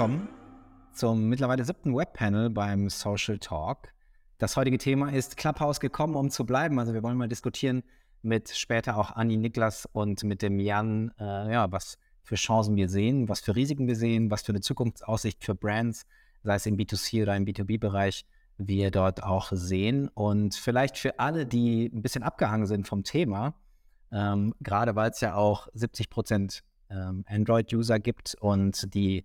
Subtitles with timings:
[0.00, 0.30] willkommen
[0.94, 3.92] zum mittlerweile siebten Webpanel beim Social Talk.
[4.38, 6.78] Das heutige Thema ist Clubhouse gekommen, um zu bleiben.
[6.78, 7.82] Also wir wollen mal diskutieren
[8.22, 12.88] mit später auch Anni, Niklas und mit dem Jan, äh, ja, was für Chancen wir
[12.88, 16.06] sehen, was für Risiken wir sehen, was für eine Zukunftsaussicht für Brands,
[16.44, 18.24] sei es im B2C oder im B2B-Bereich,
[18.56, 20.08] wir dort auch sehen.
[20.08, 23.52] Und vielleicht für alle, die ein bisschen abgehangen sind vom Thema,
[24.12, 29.24] ähm, gerade weil es ja auch 70 Prozent ähm, Android-User gibt und die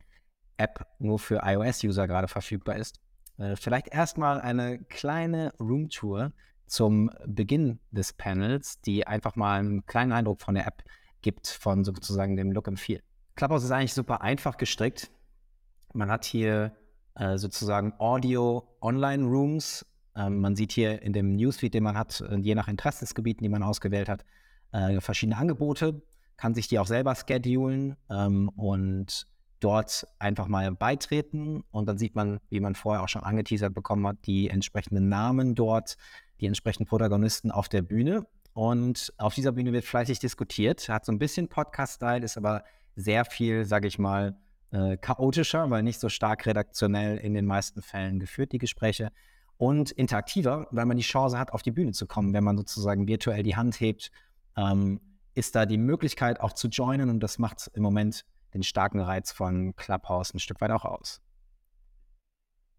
[0.58, 3.00] App nur für iOS-User gerade verfügbar ist.
[3.38, 6.32] Äh, vielleicht erstmal eine kleine Roomtour
[6.68, 10.84] zum Beginn des Panels, die einfach mal einen kleinen Eindruck von der App
[11.22, 13.02] gibt, von sozusagen dem Look and Feel.
[13.36, 15.12] Clubhouse ist eigentlich super einfach gestrickt.
[15.94, 16.76] Man hat hier
[17.16, 19.86] äh, sozusagen Audio-Online-Rooms.
[20.16, 23.50] Ähm, man sieht hier in dem Newsfeed, den man hat, äh, je nach Interessensgebieten, die
[23.50, 24.26] man ausgewählt hat,
[24.72, 26.02] äh, verschiedene Angebote
[26.38, 29.28] kann sich die auch selber schedulen ähm, und
[29.66, 31.64] dort einfach mal beitreten.
[31.72, 35.56] Und dann sieht man, wie man vorher auch schon angeteasert bekommen hat, die entsprechenden Namen
[35.56, 35.98] dort,
[36.40, 38.28] die entsprechenden Protagonisten auf der Bühne.
[38.54, 42.64] Und auf dieser Bühne wird fleißig diskutiert, hat so ein bisschen Podcast-Style, ist aber
[42.96, 44.38] sehr viel, sage ich mal,
[44.70, 49.12] äh, chaotischer, weil nicht so stark redaktionell in den meisten Fällen geführt, die Gespräche.
[49.58, 53.08] Und interaktiver, weil man die Chance hat, auf die Bühne zu kommen, wenn man sozusagen
[53.08, 54.12] virtuell die Hand hebt.
[54.56, 55.02] Ähm,
[55.34, 59.32] ist da die Möglichkeit auch zu joinen und das macht im Moment den starken Reiz
[59.32, 61.22] von Clubhouse ein Stück weit auch aus.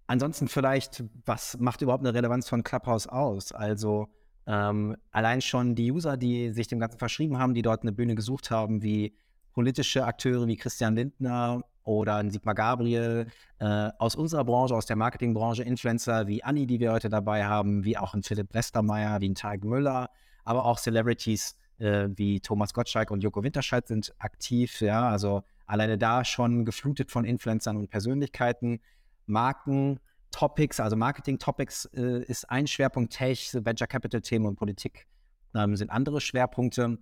[0.08, 3.52] Ansonsten vielleicht, was macht überhaupt eine Relevanz von Clubhouse aus?
[3.52, 4.08] Also
[4.46, 8.14] ähm, allein schon die User, die sich dem Ganzen verschrieben haben, die dort eine Bühne
[8.14, 9.16] gesucht haben, wie
[9.52, 13.26] politische Akteure wie Christian Lindner oder Sigmar Gabriel,
[13.58, 17.84] äh, aus unserer Branche, aus der Marketingbranche, Influencer wie Anni, die wir heute dabei haben,
[17.84, 20.10] wie auch ein Philipp Westermeier, wie ein Teig Müller,
[20.44, 24.80] aber auch Celebrities, äh, wie Thomas Gottschalk und Joko Winterscheid sind aktiv.
[24.80, 28.80] Ja, also alleine da schon geflutet von Influencern und Persönlichkeiten.
[29.26, 30.00] Marken,
[30.30, 33.12] Topics, also Marketing-Topics äh, ist ein Schwerpunkt.
[33.12, 35.06] Tech, Venture Capital-Themen und Politik
[35.54, 36.98] ähm, sind andere Schwerpunkte.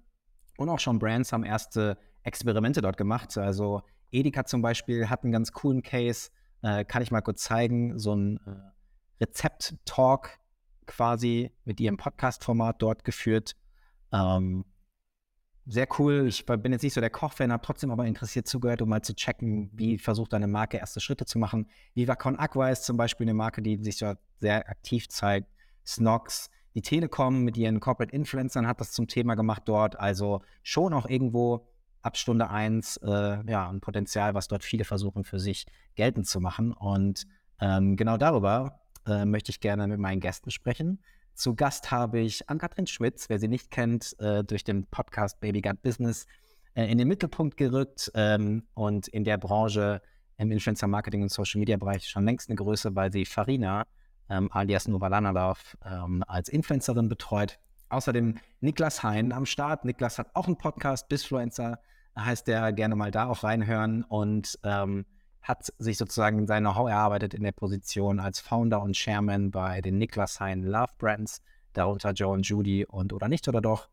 [0.57, 3.37] Und auch schon Brands haben erste Experimente dort gemacht.
[3.37, 6.31] Also Edeka zum Beispiel hat einen ganz coolen Case.
[6.63, 7.99] Äh, kann ich mal kurz zeigen.
[7.99, 10.39] So ein äh, Rezept-Talk
[10.87, 13.57] quasi mit ihrem Podcast-Format dort geführt.
[14.13, 14.65] Ähm,
[15.67, 16.27] sehr cool.
[16.29, 19.15] Ich bin jetzt nicht so der Kochfan, habe trotzdem aber interessiert zugehört, um mal zu
[19.15, 21.69] checken, wie versucht eine Marke erste Schritte zu machen.
[21.95, 25.49] Viva Con Aqua ist zum Beispiel eine Marke, die sich dort sehr aktiv zeigt.
[25.87, 29.99] Snox, die Telekom mit ihren Corporate Influencern hat das zum Thema gemacht dort.
[29.99, 31.69] Also schon auch irgendwo
[32.03, 36.41] ab Stunde eins äh, ja, ein Potenzial, was dort viele versuchen für sich geltend zu
[36.41, 36.73] machen.
[36.73, 37.27] Und
[37.61, 41.01] ähm, genau darüber äh, möchte ich gerne mit meinen Gästen sprechen.
[41.35, 45.61] Zu Gast habe ich Ann-Kathrin Schmitz, wer sie nicht kennt, äh, durch den Podcast Baby
[45.61, 46.27] Gut Business
[46.75, 50.01] äh, in den Mittelpunkt gerückt ähm, und in der Branche
[50.37, 53.85] im Influencer Marketing und Social Media Bereich schon längst eine Größe, weil sie Farina
[54.29, 57.59] ähm, alias Novalanadorf ähm, als Influencerin betreut.
[57.89, 59.85] Außerdem Niklas Hein am Start.
[59.85, 61.79] Niklas hat auch einen Podcast, Bisfluencer
[62.17, 65.05] heißt der, gerne mal da auch reinhören und ähm,
[65.45, 69.99] hat sich sozusagen sein Know-how erarbeitet in der Position als Founder und Chairman bei den
[69.99, 71.43] Niklas Hein Love Brands,
[71.75, 73.89] darunter Joe und Judy und Oder nicht oder doch.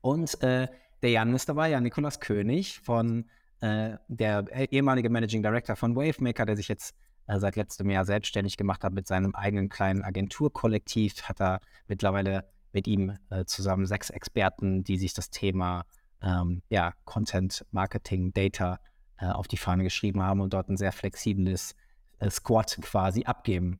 [0.00, 0.68] Und äh,
[1.02, 3.28] der Jan ist dabei, Jan Nikolas König von
[3.60, 6.94] äh, der ehemalige Managing Director von Wavemaker, der sich jetzt
[7.26, 12.48] äh, seit letztem Jahr selbstständig gemacht hat mit seinem eigenen kleinen Agenturkollektiv, hat er mittlerweile
[12.72, 15.84] mit ihm äh, zusammen sechs Experten, die sich das Thema
[16.22, 18.78] ähm, ja, Content Marketing, Data
[19.18, 21.74] äh, auf die Fahne geschrieben haben und dort ein sehr flexibles
[22.18, 23.78] äh, Squad quasi abgeben.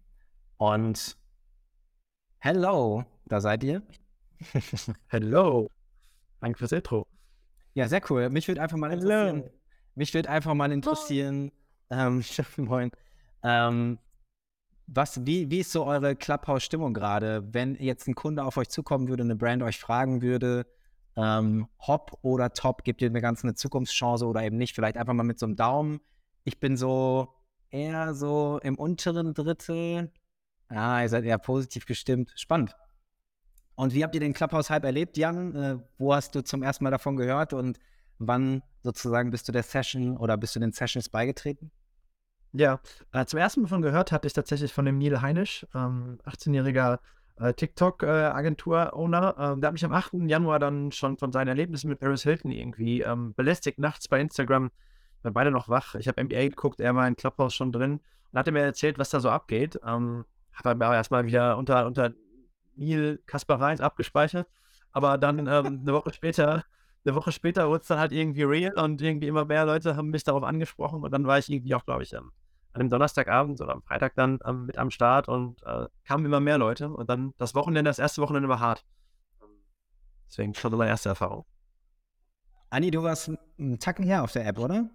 [0.56, 1.16] Und
[2.38, 3.82] hello, da seid ihr.
[5.08, 5.70] hello.
[6.40, 7.06] Danke fürs Intro.
[7.74, 8.30] Ja, sehr cool.
[8.30, 9.42] Mich würde einfach mal interessieren.
[9.42, 9.50] Hello.
[9.94, 11.52] Mich würde einfach mal interessieren.
[11.90, 12.24] Ähm,
[12.56, 12.90] moin.
[13.42, 13.98] Ähm,
[14.86, 17.42] was, wie, wie ist so eure Clubhouse-Stimmung gerade?
[17.52, 20.66] Wenn jetzt ein Kunde auf euch zukommen würde, eine Brand euch fragen würde,
[21.16, 24.74] ähm, Hop oder Top, gibt ihr mir ganz eine Zukunftschance oder eben nicht?
[24.74, 26.00] Vielleicht einfach mal mit so einem Daumen.
[26.44, 27.34] Ich bin so
[27.70, 30.12] eher so im unteren Drittel.
[30.68, 32.32] Ah, ihr seid eher positiv gestimmt.
[32.36, 32.76] Spannend.
[33.76, 35.54] Und wie habt ihr den Clubhouse-Hype erlebt, Jan?
[35.54, 37.78] Äh, wo hast du zum ersten Mal davon gehört und
[38.18, 41.70] wann sozusagen bist du der Session oder bist du den Sessions beigetreten?
[42.52, 42.80] Ja,
[43.12, 47.00] äh, zum ersten Mal von gehört hatte ich tatsächlich von dem Neil Heinisch, ähm, 18-jähriger
[47.38, 49.30] äh, TikTok-Agentur-Owner.
[49.38, 50.14] Äh, der hat mich am 8.
[50.26, 54.70] Januar dann schon von seinen Erlebnissen mit Paris Hilton irgendwie ähm, belästigt, nachts bei Instagram.
[55.22, 55.94] Wir beide noch wach.
[55.96, 58.00] Ich habe NBA geguckt, er war in Clubhouse schon drin
[58.32, 59.78] und hat mir erzählt, was da so abgeht.
[59.84, 62.12] Ähm, hat er mir erstmal wieder unter, unter
[62.76, 64.46] Neil Kaspar Reins abgespeichert.
[64.92, 66.64] Aber dann ähm, eine Woche später,
[67.04, 70.10] eine Woche später wurde es dann halt irgendwie real und irgendwie immer mehr Leute haben
[70.10, 72.32] mich darauf angesprochen und dann war ich irgendwie auch, glaube ich, ähm,
[72.76, 76.40] an dem Donnerstagabend oder am Freitag dann ähm, mit am Start und äh, kamen immer
[76.40, 78.84] mehr Leute und dann das Wochenende, das erste Wochenende war hart.
[80.28, 81.46] Deswegen schon meine erste Erfahrung.
[82.68, 84.90] Anni, du warst einen Tacken her auf der App, oder?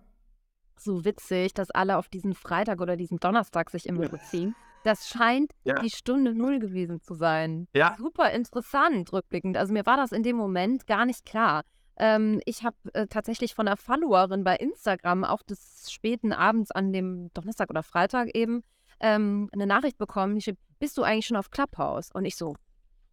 [0.77, 4.55] So witzig, dass alle auf diesen Freitag oder diesen Donnerstag sich immer beziehen.
[4.83, 5.75] Das scheint Ja.
[5.75, 7.67] die Stunde Null gewesen zu sein.
[7.73, 7.95] Ja.
[7.97, 9.57] Super interessant, rückblickend.
[9.57, 11.63] Also mir war das in dem Moment gar nicht klar.
[12.01, 16.91] Ähm, ich habe äh, tatsächlich von einer Followerin bei Instagram auch des späten Abends an
[16.91, 18.63] dem Donnerstag oder Freitag eben
[18.99, 22.11] ähm, eine Nachricht bekommen, schrieb, bist du eigentlich schon auf Clubhouse?
[22.11, 22.55] Und ich so,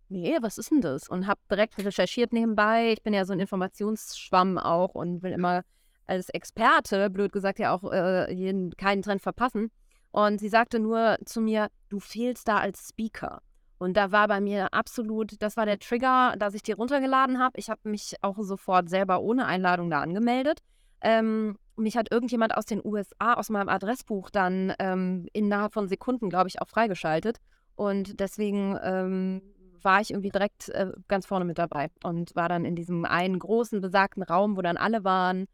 [0.08, 1.06] nee, was ist denn das?
[1.06, 2.92] Und habe direkt recherchiert nebenbei.
[2.92, 5.64] Ich bin ja so ein Informationsschwamm auch und will immer
[6.06, 9.70] als Experte, blöd gesagt, ja auch äh, jeden, keinen Trend verpassen.
[10.12, 13.42] Und sie sagte nur zu mir, du fehlst da als Speaker.
[13.78, 17.58] Und da war bei mir absolut, das war der Trigger, dass ich die runtergeladen habe.
[17.58, 20.60] Ich habe mich auch sofort selber ohne Einladung da angemeldet.
[21.00, 26.28] Ähm, mich hat irgendjemand aus den USA, aus meinem Adressbuch dann ähm, innerhalb von Sekunden,
[26.28, 27.38] glaube ich, auch freigeschaltet.
[27.76, 29.42] Und deswegen ähm,
[29.80, 33.38] war ich irgendwie direkt äh, ganz vorne mit dabei und war dann in diesem einen
[33.38, 35.46] großen besagten Raum, wo dann alle waren.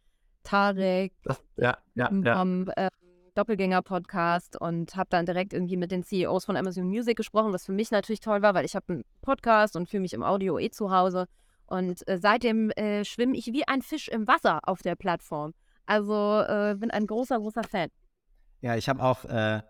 [0.45, 1.15] Tarek,
[1.57, 2.39] ja, ja, ja.
[2.39, 2.89] vom äh,
[3.35, 7.73] Doppelgänger-Podcast und habe dann direkt irgendwie mit den CEOs von Amazon Music gesprochen, was für
[7.73, 10.71] mich natürlich toll war, weil ich habe einen Podcast und fühle mich im Audio eh
[10.71, 11.27] zu Hause.
[11.67, 15.55] Und äh, seitdem äh, schwimme ich wie ein Fisch im Wasser auf der Plattform.
[15.87, 17.89] Also äh, bin ein großer, großer Fan.
[18.61, 19.63] Ja, ich habe auch, äh,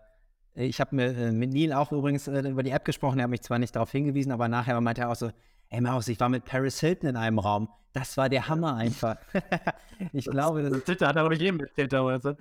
[0.53, 3.19] ich habe mit, äh, mit Neil auch übrigens äh, über die App gesprochen.
[3.19, 5.31] Er hat mich zwar nicht darauf hingewiesen, aber nachher meinte er auch so,
[5.75, 7.67] ey Maus, ich war mit Paris Hilton in einem Raum.
[7.91, 9.17] Das war der Hammer einfach.
[10.13, 12.23] ich glaube, das, Twitter hat er, glaube ich, jedem erzählt damals.
[12.23, 12.37] ne?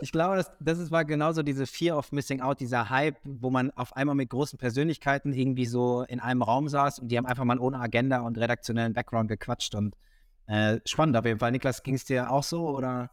[0.00, 3.50] ich glaube, das, das ist, war genauso diese Fear of Missing Out, dieser Hype, wo
[3.50, 7.26] man auf einmal mit großen Persönlichkeiten irgendwie so in einem Raum saß und die haben
[7.26, 9.94] einfach mal ohne Agenda und redaktionellen Background gequatscht und
[10.46, 11.52] äh, spannend auf jeden Fall.
[11.52, 13.10] Niklas, ging es dir auch so oder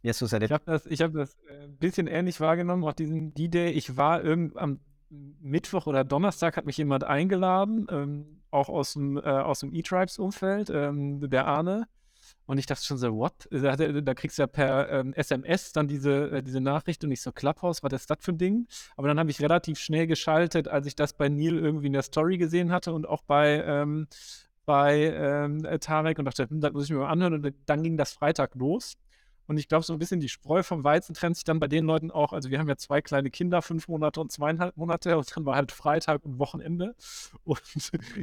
[0.00, 2.82] wie hast du es Ich habe das, ich hab das äh, ein bisschen ähnlich wahrgenommen,
[2.84, 3.70] auch diesen D-Day.
[3.72, 4.80] Ich war irgend am
[5.10, 10.70] Mittwoch oder Donnerstag hat mich jemand eingeladen, ähm, auch aus dem, äh, aus dem E-Tribes-Umfeld,
[10.70, 11.88] ähm, der Arne.
[12.46, 13.48] Und ich dachte schon so, what?
[13.50, 17.22] Da, da kriegst du ja per ähm, SMS dann diese, äh, diese Nachricht und ich
[17.22, 18.66] so, Clubhouse, was ist das für ein Ding?
[18.96, 22.02] Aber dann habe ich relativ schnell geschaltet, als ich das bei Neil irgendwie in der
[22.02, 24.08] Story gesehen hatte und auch bei, ähm,
[24.66, 27.34] bei ähm, äh, Tarek und dachte, hm, das muss ich mir mal anhören.
[27.34, 28.96] Und dann ging das Freitag los.
[29.50, 31.84] Und ich glaube, so ein bisschen die Spreu vom Weizen trennt sich dann bei den
[31.84, 32.32] Leuten auch.
[32.32, 35.18] Also, wir haben ja zwei kleine Kinder, fünf Monate und zweieinhalb Monate.
[35.18, 36.94] Und dann war halt Freitag und Wochenende.
[37.44, 37.60] Und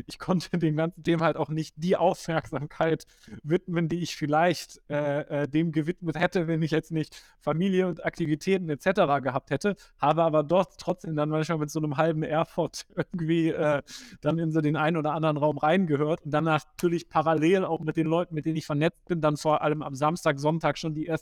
[0.08, 3.06] ich konnte dem ganzen dem halt auch nicht die Aufmerksamkeit
[3.44, 8.06] widmen, die ich vielleicht äh, äh, dem gewidmet hätte, wenn ich jetzt nicht Familie und
[8.06, 9.22] Aktivitäten etc.
[9.22, 9.76] gehabt hätte.
[10.00, 13.82] Habe aber dort trotzdem dann manchmal mit so einem halben Airport irgendwie äh,
[14.22, 17.98] dann in so den einen oder anderen Raum reingehört und dann natürlich parallel auch mit
[17.98, 21.06] den Leuten, mit denen ich vernetzt bin, dann vor allem am Samstag, Sonntag schon die
[21.08, 21.17] ersten,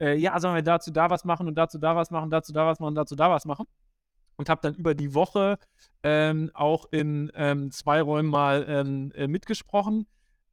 [0.00, 2.66] äh, ja, sollen wir dazu da was machen und dazu da was machen, dazu da
[2.66, 3.66] was machen, dazu da was machen.
[4.36, 5.58] Und habe dann über die Woche
[6.02, 10.06] ähm, auch in ähm, zwei Räumen mal ähm, äh, mitgesprochen.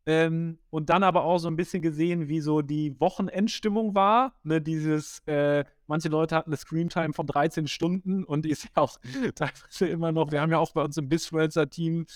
[0.09, 4.33] Ähm, und dann aber auch so ein bisschen gesehen, wie so die Wochenendstimmung war.
[4.41, 8.69] Ne, dieses, äh, manche Leute hatten eine Screamtime von 13 Stunden und die ist ja
[8.73, 8.97] auch
[9.35, 12.07] teilweise immer noch, wir haben ja auch bei uns im Biswelzer-Team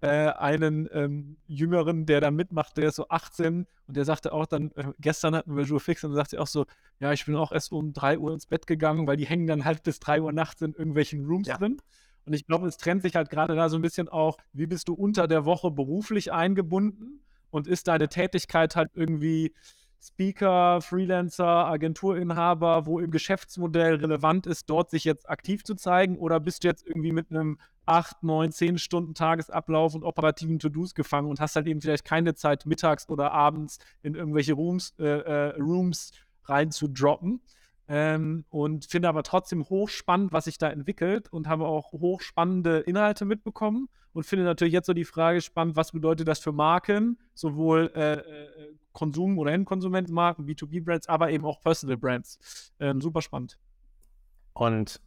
[0.00, 4.46] äh, einen ähm, Jüngeren, der da mitmacht, der ist so 18 und der sagte auch
[4.46, 6.64] dann, äh, gestern hatten wir Joe Fix und sagte auch so,
[7.00, 9.66] ja, ich bin auch erst um 3 Uhr ins Bett gegangen, weil die hängen dann
[9.66, 11.58] halt bis 3 Uhr nachts in irgendwelchen Rooms Ja.
[11.58, 11.82] drin.
[12.24, 14.88] Und ich glaube, es trennt sich halt gerade da so ein bisschen auch, wie bist
[14.88, 17.18] du unter der Woche beruflich eingebunden
[17.52, 19.54] und ist deine Tätigkeit halt irgendwie
[20.00, 26.18] Speaker, Freelancer, Agenturinhaber, wo im Geschäftsmodell relevant ist, dort sich jetzt aktiv zu zeigen?
[26.18, 30.94] Oder bist du jetzt irgendwie mit einem 8, 9, 10 Stunden Tagesablauf und operativen To-Dos
[30.94, 35.04] gefangen und hast halt eben vielleicht keine Zeit, mittags oder abends in irgendwelche Rooms, äh,
[35.04, 36.10] äh, Rooms
[36.44, 37.40] reinzudroppen?
[37.94, 43.26] Ähm, und finde aber trotzdem hochspannend, was sich da entwickelt und habe auch hochspannende Inhalte
[43.26, 47.92] mitbekommen und finde natürlich jetzt so die Frage spannend, was bedeutet das für Marken, sowohl
[47.94, 52.72] äh, äh, Konsum- oder Endkonsumentenmarken, B2B-Brands, aber eben auch Personal Brands.
[52.80, 53.58] Ähm, super spannend.
[54.54, 54.98] Und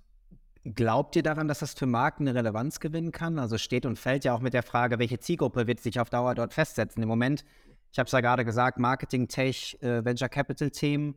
[0.64, 3.40] glaubt ihr daran, dass das für Marken eine Relevanz gewinnen kann?
[3.40, 6.36] Also steht und fällt ja auch mit der Frage, welche Zielgruppe wird sich auf Dauer
[6.36, 7.02] dort festsetzen.
[7.02, 7.46] Im Moment,
[7.92, 11.16] ich habe es ja gerade gesagt, Marketing, Tech, äh, Venture Capital Themen.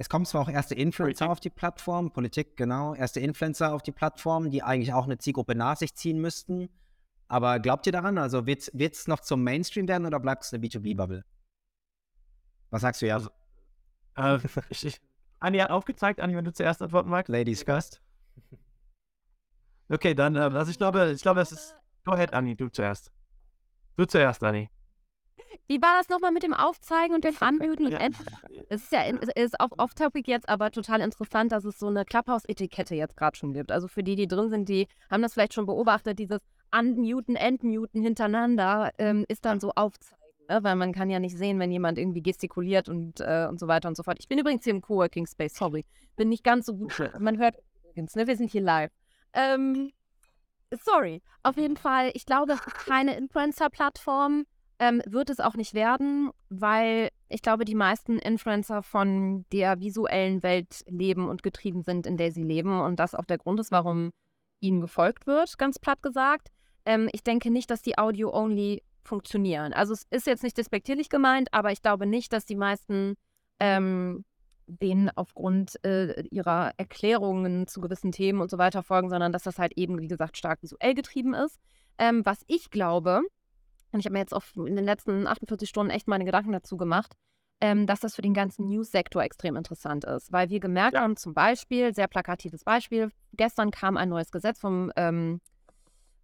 [0.00, 1.30] Es kommen zwar auch erste Influencer Politik.
[1.30, 5.56] auf die Plattform, Politik, genau, erste Influencer auf die Plattform, die eigentlich auch eine Zielgruppe
[5.56, 6.68] nach sich ziehen müssten.
[7.26, 8.16] Aber glaubt ihr daran?
[8.16, 11.24] Also wird es noch zum Mainstream werden oder bleibt es eine B2B-Bubble?
[12.70, 13.20] Was sagst du, ja?
[14.14, 14.38] Äh,
[14.70, 15.00] ich, ich,
[15.40, 16.20] Anni hat aufgezeigt.
[16.20, 17.28] Anni, wenn du zuerst antworten magst.
[17.28, 18.00] Ladies Gast.
[19.88, 21.74] Okay, dann, ähm, also ich glaube, ich glaube, es ist.
[22.04, 23.10] Go ahead, Anni, du zuerst.
[23.96, 24.70] Du zuerst, Anni.
[25.66, 28.08] Wie war das nochmal mit dem Aufzeigen und dem Anmuten und Ja.
[28.70, 32.94] Es ist ja ist auf Off-Topic jetzt aber total interessant, dass es so eine Clubhouse-Etikette
[32.94, 33.70] jetzt gerade schon gibt.
[33.70, 36.40] Also für die, die drin sind, die haben das vielleicht schon beobachtet, dieses
[36.74, 40.62] Unmuten, Entmuten hintereinander ähm, ist dann so aufzeigen, ne?
[40.62, 43.88] weil man kann ja nicht sehen, wenn jemand irgendwie gestikuliert und, äh, und so weiter
[43.88, 44.18] und so fort.
[44.20, 45.84] Ich bin übrigens hier im Coworking Space, sorry.
[46.16, 46.98] Bin nicht ganz so gut.
[47.18, 48.26] Man hört übrigens, ne?
[48.26, 48.90] wir sind hier live.
[49.32, 49.92] Ähm,
[50.70, 51.22] sorry.
[51.42, 54.44] Auf jeden Fall, ich glaube, keine Influencer-Plattform.
[54.80, 60.42] Ähm, wird es auch nicht werden, weil ich glaube, die meisten Influencer von der visuellen
[60.44, 62.80] Welt leben und getrieben sind, in der sie leben.
[62.80, 64.12] Und das auch der Grund ist, warum
[64.60, 66.48] ihnen gefolgt wird, ganz platt gesagt.
[66.84, 69.72] Ähm, ich denke nicht, dass die Audio-Only funktionieren.
[69.72, 73.14] Also es ist jetzt nicht despektierlich gemeint, aber ich glaube nicht, dass die meisten
[73.58, 74.24] ähm,
[74.68, 79.58] denen aufgrund äh, ihrer Erklärungen zu gewissen Themen und so weiter folgen, sondern dass das
[79.58, 81.58] halt eben, wie gesagt, stark visuell getrieben ist.
[81.98, 83.22] Ähm, was ich glaube,
[83.92, 86.76] und ich habe mir jetzt auf, in den letzten 48 Stunden echt meine Gedanken dazu
[86.76, 87.14] gemacht,
[87.60, 91.00] ähm, dass das für den ganzen News-Sektor extrem interessant ist, weil wir gemerkt ja.
[91.00, 95.40] haben, zum Beispiel, sehr plakatives Beispiel, gestern kam ein neues Gesetz vom, ähm,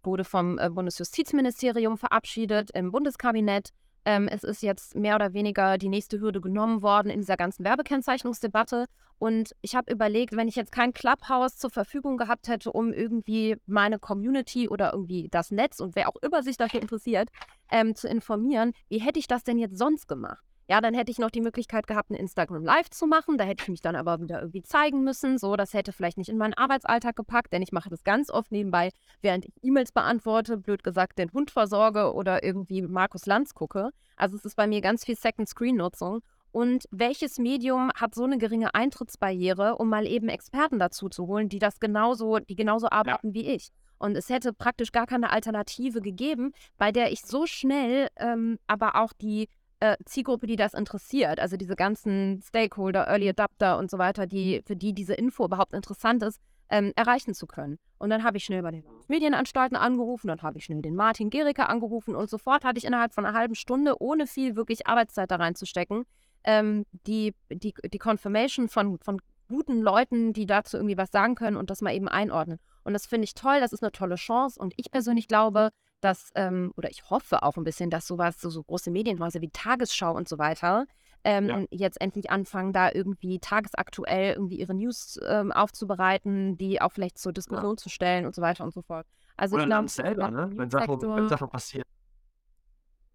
[0.03, 3.71] wurde vom äh, Bundesjustizministerium verabschiedet im Bundeskabinett.
[4.05, 7.65] Ähm, es ist jetzt mehr oder weniger die nächste Hürde genommen worden in dieser ganzen
[7.65, 8.85] Werbekennzeichnungsdebatte.
[9.17, 13.55] Und ich habe überlegt, wenn ich jetzt kein Clubhouse zur Verfügung gehabt hätte, um irgendwie
[13.65, 17.29] meine Community oder irgendwie das Netz und wer auch immer sich dafür interessiert,
[17.71, 20.43] ähm, zu informieren, wie hätte ich das denn jetzt sonst gemacht?
[20.67, 23.37] Ja, dann hätte ich noch die Möglichkeit gehabt, ein Instagram Live zu machen.
[23.37, 25.37] Da hätte ich mich dann aber wieder irgendwie zeigen müssen.
[25.37, 28.51] So, das hätte vielleicht nicht in meinen Arbeitsalltag gepackt, denn ich mache das ganz oft
[28.51, 28.89] nebenbei,
[29.21, 33.91] während ich E-Mails beantworte, blöd gesagt, den Hund versorge oder irgendwie Markus Lanz gucke.
[34.15, 36.21] Also es ist bei mir ganz viel Second-Screen-Nutzung.
[36.51, 41.49] Und welches Medium hat so eine geringe Eintrittsbarriere, um mal eben Experten dazu zu holen,
[41.49, 43.33] die das genauso, die genauso arbeiten ja.
[43.33, 43.71] wie ich?
[43.97, 48.95] Und es hätte praktisch gar keine Alternative gegeben, bei der ich so schnell ähm, aber
[48.95, 53.97] auch die äh, Zielgruppe, die das interessiert, also diese ganzen Stakeholder, Early Adapter und so
[53.97, 56.39] weiter, die, für die diese Info überhaupt interessant ist,
[56.69, 57.77] ähm, erreichen zu können.
[57.97, 61.29] Und dann habe ich schnell bei den Medienanstalten angerufen, dann habe ich schnell den Martin
[61.29, 65.29] Gericke angerufen und sofort hatte ich innerhalb von einer halben Stunde, ohne viel wirklich Arbeitszeit
[65.29, 66.05] da reinzustecken,
[66.43, 71.57] ähm, die, die, die Confirmation von, von guten Leuten, die dazu irgendwie was sagen können
[71.57, 72.59] und das mal eben einordnen.
[72.83, 74.59] Und das finde ich toll, das ist eine tolle Chance.
[74.59, 75.69] Und ich persönlich glaube,
[76.01, 79.49] dass, ähm, oder ich hoffe auch ein bisschen, dass sowas, so, so große Medienhäuser wie
[79.49, 80.85] Tagesschau und so weiter,
[81.23, 81.65] ähm, ja.
[81.71, 87.33] jetzt endlich anfangen, da irgendwie tagesaktuell irgendwie ihre News ähm, aufzubereiten, die auch vielleicht zur
[87.33, 87.77] Diskussion ja.
[87.77, 89.07] zu stellen und so weiter und so fort.
[89.35, 90.51] Also Oder ich glaube, selber, ne?
[90.53, 91.85] wenn, Sachen, wenn Sachen passieren.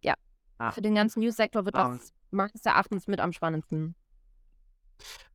[0.03, 0.15] Ja,
[0.59, 0.73] ah.
[0.73, 3.95] für den ganzen News-Sektor wird um, das meines Erachtens mit am spannendsten.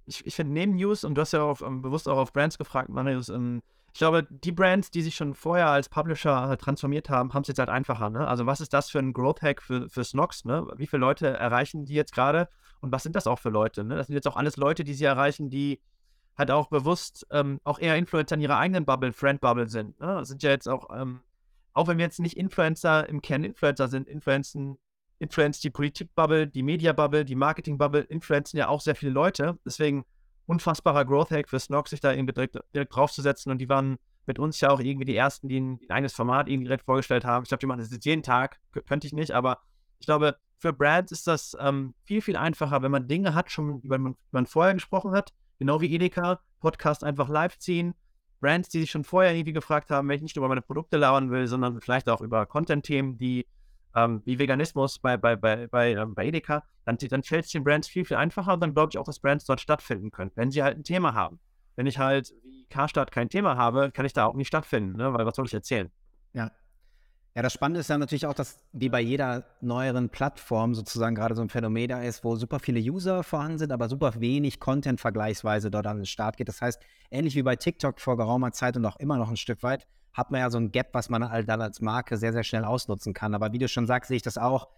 [0.06, 2.58] Ich, ich finde, neben News, und du hast ja auch um, bewusst auch auf Brands
[2.58, 3.62] gefragt, Marius, um,
[3.96, 7.48] ich glaube, die Brands, die sich schon vorher als Publisher halt transformiert haben, haben es
[7.48, 8.10] jetzt halt einfacher.
[8.10, 8.28] Ne?
[8.28, 10.44] Also was ist das für ein Growth Hack für, für Snox?
[10.44, 10.68] Ne?
[10.76, 12.50] Wie viele Leute erreichen die jetzt gerade?
[12.82, 13.86] Und was sind das auch für Leute?
[13.86, 13.96] Ne?
[13.96, 15.80] Das sind jetzt auch alles Leute, die sie erreichen, die
[16.38, 19.98] halt auch bewusst ähm, auch eher Influencer in ihrer eigenen Bubble, Friend-Bubble sind.
[20.02, 20.26] Ne?
[20.26, 21.22] Sind ja jetzt auch, ähm,
[21.72, 24.78] auch wenn wir jetzt nicht Influencer im Kern Influencer sind, influenzen,
[25.20, 29.58] influenzen die Politik-Bubble, die Media-Bubble, die Marketing-Bubble, influenzen ja auch sehr viele Leute.
[29.66, 30.04] Deswegen
[30.46, 33.52] unfassbarer Growth Hack für Snog, sich da irgendwie direkt, direkt draufzusetzen.
[33.52, 36.48] Und die waren mit uns ja auch irgendwie die ersten, die ein, ein eigenes Format
[36.48, 37.44] irgendwie direkt vorgestellt haben.
[37.44, 39.60] Ich glaube, die machen das jetzt jeden Tag, könnte ich nicht, aber
[40.00, 43.82] ich glaube, für Brands ist das ähm, viel, viel einfacher, wenn man Dinge hat, schon
[43.82, 47.94] über man, man vorher gesprochen hat, genau wie Edeka, Podcast einfach live ziehen.
[48.42, 50.98] Brands, die sich schon vorher irgendwie gefragt haben, wenn ich nicht nur über meine Produkte
[50.98, 53.48] lauern will, sondern vielleicht auch über Content-Themen, die
[53.96, 57.64] ähm, wie Veganismus bei, bei, bei, bei, ähm, bei Edeka, dann, dann fällt es den
[57.64, 60.52] Brands viel, viel einfacher und dann glaube ich auch, dass Brands dort stattfinden können, wenn
[60.52, 61.40] sie halt ein Thema haben.
[61.76, 65.14] Wenn ich halt wie Karstadt kein Thema habe, kann ich da auch nicht stattfinden, ne?
[65.14, 65.90] weil was soll ich erzählen?
[66.34, 66.52] Ja.
[67.38, 71.36] Ja, das Spannende ist ja natürlich auch, dass wie bei jeder neueren Plattform sozusagen gerade
[71.36, 75.02] so ein Phänomen da ist, wo super viele User vorhanden sind, aber super wenig Content
[75.02, 76.48] vergleichsweise dort an den Start geht.
[76.48, 79.64] Das heißt, ähnlich wie bei TikTok vor geraumer Zeit und auch immer noch ein Stück
[79.64, 82.44] weit, hat man ja so ein Gap, was man halt dann als Marke sehr, sehr
[82.44, 83.36] schnell ausnutzen kann.
[83.36, 84.70] Aber wie du schon sagst, sehe ich das auch.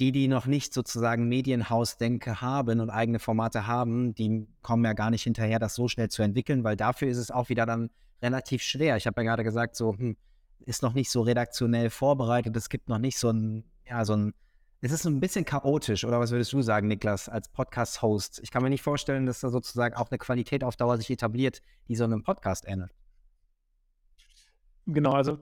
[0.00, 5.10] Die, die noch nicht sozusagen Medienhausdenke haben und eigene Formate haben, die kommen ja gar
[5.10, 7.90] nicht hinterher, das so schnell zu entwickeln, weil dafür ist es auch wieder dann
[8.22, 8.96] relativ schwer.
[8.96, 10.16] Ich habe ja gerade gesagt, so, hm,
[10.60, 14.34] ist noch nicht so redaktionell vorbereitet, es gibt noch nicht so ein, ja, so ein,
[14.80, 18.40] es ist ein bisschen chaotisch, oder was würdest du sagen, Niklas, als Podcast-Host?
[18.42, 21.60] Ich kann mir nicht vorstellen, dass da sozusagen auch eine Qualität auf Dauer sich etabliert,
[21.88, 22.92] die so einem Podcast ähnelt.
[24.86, 25.38] Genau, also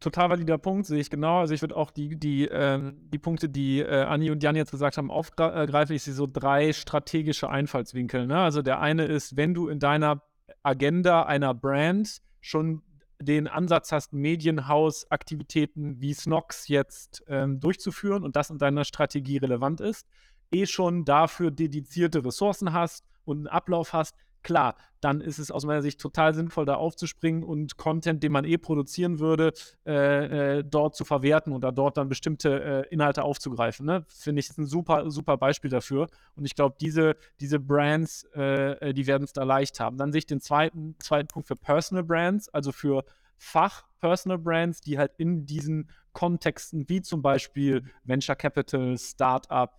[0.00, 1.40] total valider Punkt, sehe ich genau.
[1.40, 4.70] Also ich würde auch die, die, ähm, die Punkte, die äh, Anni und Jan jetzt
[4.70, 5.96] gesagt haben, aufgreifen.
[5.96, 8.26] Ich sehe so drei strategische Einfallswinkel.
[8.26, 8.38] Ne?
[8.38, 10.22] Also der eine ist, wenn du in deiner
[10.62, 12.82] Agenda einer Brand schon
[13.20, 19.80] den Ansatz hast, Medienhausaktivitäten wie Snox jetzt ähm, durchzuführen und das in deiner Strategie relevant
[19.80, 20.06] ist,
[20.52, 25.64] eh schon dafür dedizierte Ressourcen hast und einen Ablauf hast, klar, dann ist es aus
[25.64, 29.52] meiner Sicht total sinnvoll, da aufzuspringen und Content, den man eh produzieren würde,
[29.86, 33.86] äh, äh, dort zu verwerten oder dort dann bestimmte äh, Inhalte aufzugreifen.
[33.86, 34.04] Ne?
[34.08, 36.08] Finde ich ein super, super Beispiel dafür.
[36.34, 39.96] Und ich glaube, diese, diese Brands, äh, äh, die werden es da leicht haben.
[39.96, 43.04] Dann sehe ich den zweiten, zweiten Punkt für Personal Brands, also für
[43.38, 49.70] Fach-Personal Brands, die halt in diesen Kontexten wie zum Beispiel Venture Capital, Startup,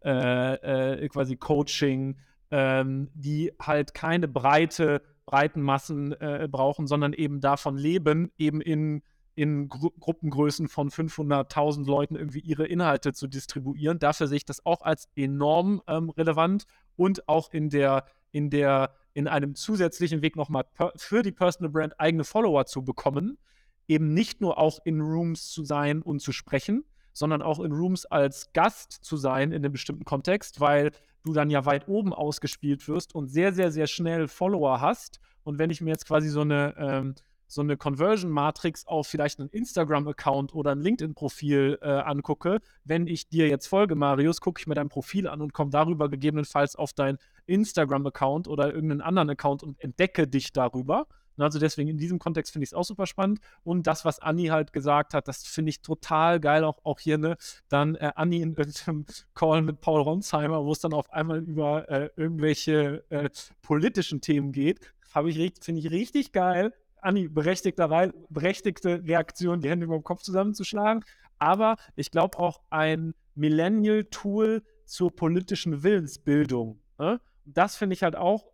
[0.00, 2.16] äh, quasi Coaching,
[2.52, 9.02] ähm, die halt keine breite, breiten Massen äh, brauchen, sondern eben davon leben, eben in,
[9.34, 13.98] in Gru Gruppengrößen von 500.000 Leuten irgendwie ihre Inhalte zu distribuieren.
[13.98, 18.92] Dafür sehe ich das auch als enorm ähm, relevant und auch in der, in der,
[19.14, 20.66] in einem zusätzlichen Weg nochmal
[20.96, 23.38] für die Personal Brand eigene Follower zu bekommen,
[23.88, 28.06] eben nicht nur auch in Rooms zu sein und zu sprechen, sondern auch in Rooms
[28.06, 30.92] als Gast zu sein in einem bestimmten Kontext, weil
[31.24, 35.20] du dann ja weit oben ausgespielt wirst und sehr, sehr, sehr schnell Follower hast.
[35.44, 37.14] Und wenn ich mir jetzt quasi so eine, ähm,
[37.46, 43.46] so eine Conversion-Matrix auf vielleicht einen Instagram-Account oder ein LinkedIn-Profil äh, angucke, wenn ich dir
[43.48, 47.18] jetzt folge, Marius, gucke ich mir dein Profil an und komme darüber gegebenenfalls auf dein
[47.46, 51.06] Instagram-Account oder irgendeinen anderen Account und entdecke dich darüber.
[51.38, 53.40] Also deswegen in diesem Kontext finde ich es auch super spannend.
[53.64, 56.64] Und das, was Anni halt gesagt hat, das finde ich total geil.
[56.64, 57.36] Auch, auch hier, ne,
[57.68, 61.88] dann äh, Anni in irgendeinem Call mit Paul Ronsheimer, wo es dann auf einmal über
[61.88, 63.30] äh, irgendwelche äh,
[63.62, 64.80] politischen Themen geht.
[65.14, 66.72] Habe ich finde ich richtig geil.
[67.00, 71.04] Anni, berechtigte, berechtigte Reaktion, die Hände über dem Kopf zusammenzuschlagen.
[71.38, 76.80] Aber ich glaube auch ein Millennial-Tool zur politischen Willensbildung.
[76.98, 77.20] Ne?
[77.44, 78.52] Das finde ich halt auch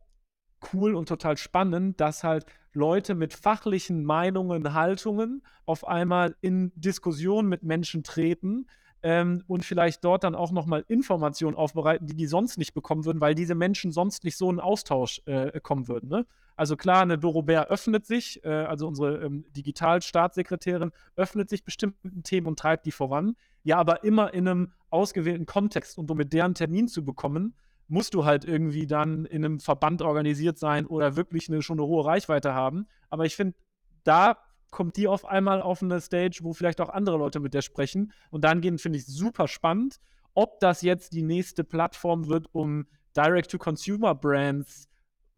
[0.73, 2.47] cool und total spannend, dass halt
[2.79, 8.67] Leute mit fachlichen Meinungen, Haltungen auf einmal in Diskussion mit Menschen treten
[9.03, 13.21] ähm, und vielleicht dort dann auch nochmal Informationen aufbereiten, die die sonst nicht bekommen würden,
[13.21, 16.09] weil diese Menschen sonst nicht so in Austausch äh, kommen würden.
[16.09, 16.27] Ne?
[16.57, 22.49] Also klar, eine Dorobert öffnet sich, äh, also unsere ähm, Digitalstaatssekretärin öffnet sich bestimmten Themen
[22.49, 23.37] und treibt die voran.
[23.63, 27.55] Ja, aber immer in einem ausgewählten Kontext und um mit deren Termin zu bekommen,
[27.89, 31.87] musst du halt irgendwie dann in einem Verband organisiert sein oder wirklich eine, schon eine
[31.87, 32.87] hohe Reichweite haben.
[33.09, 33.57] Aber ich finde,
[34.05, 34.39] da
[34.71, 38.13] kommt die auf einmal auf eine Stage, wo vielleicht auch andere Leute mit der sprechen.
[38.31, 39.99] Und dahingehend finde ich super spannend,
[40.35, 44.89] ob das jetzt die nächste Plattform wird, um Direct-to-Consumer-Brands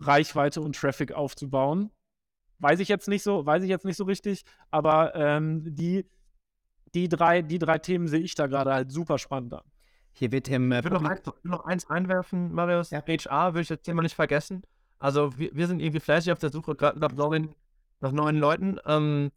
[0.00, 1.90] Reichweite und Traffic aufzubauen.
[2.58, 6.06] Weiß ich jetzt nicht so, weiß ich jetzt nicht so richtig, aber ähm, die,
[6.94, 9.64] die, drei, die drei Themen sehe ich da gerade halt super spannend an.
[10.20, 10.70] Hier wird im.
[10.70, 12.90] Äh, ich will noch, eins, noch eins einwerfen, Marius.
[12.90, 13.02] Ja.
[13.02, 14.62] HR will ich das Thema nicht vergessen.
[14.98, 17.54] Also, wir, wir sind irgendwie fleißig auf der Suche gerade nach neuen,
[18.00, 18.78] nach neuen Leuten.
[18.84, 19.30] Ähm,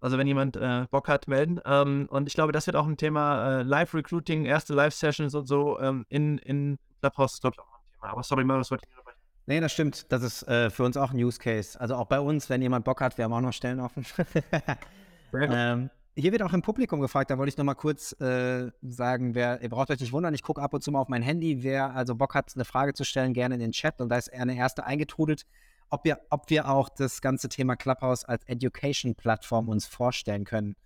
[0.00, 1.60] also, wenn jemand äh, Bock hat, melden.
[1.64, 5.78] Ähm, und ich glaube, das wird auch ein Thema äh, Live-Recruiting, erste Live-Sessions und so
[5.78, 8.12] ähm, in, in Clubhouse, glaube ich, auch ein Thema.
[8.12, 9.04] Aber sorry, Marius, wollte ich
[9.46, 10.10] Nee, das stimmt.
[10.10, 11.80] Das ist äh, für uns auch ein Use Case.
[11.80, 14.04] Also auch bei uns, wenn jemand Bock hat, wir haben auch noch Stellen offen.
[15.32, 19.34] ähm, hier wird auch im Publikum gefragt, da wollte ich noch mal kurz äh, sagen,
[19.34, 21.62] wer, ihr braucht euch nicht wundern, ich gucke ab und zu mal auf mein Handy,
[21.62, 24.32] wer also Bock hat, eine Frage zu stellen, gerne in den Chat und da ist
[24.32, 25.44] eine erste eingetrudelt,
[25.90, 30.76] ob wir, ob wir auch das ganze Thema Clubhouse als Education-Plattform uns vorstellen können.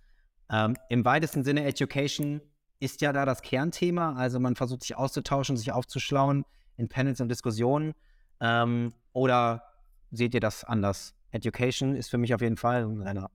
[0.51, 2.41] Ähm, Im weitesten Sinne, Education
[2.79, 6.43] ist ja da das Kernthema, also man versucht sich auszutauschen, sich aufzuschlauen
[6.77, 7.93] in Panels und Diskussionen.
[8.39, 9.63] Ähm, oder
[10.11, 11.13] seht ihr das anders?
[11.31, 13.27] Education ist für mich auf jeden Fall ein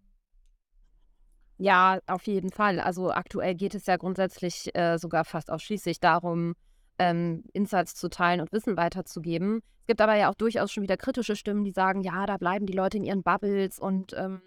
[1.58, 2.80] ja, auf jeden Fall.
[2.80, 6.54] Also aktuell geht es ja grundsätzlich äh, sogar fast ausschließlich darum,
[6.98, 9.60] ähm, Insights zu teilen und Wissen weiterzugeben.
[9.80, 12.66] Es gibt aber ja auch durchaus schon wieder kritische Stimmen, die sagen, ja, da bleiben
[12.66, 14.40] die Leute in ihren Bubbles und ähm,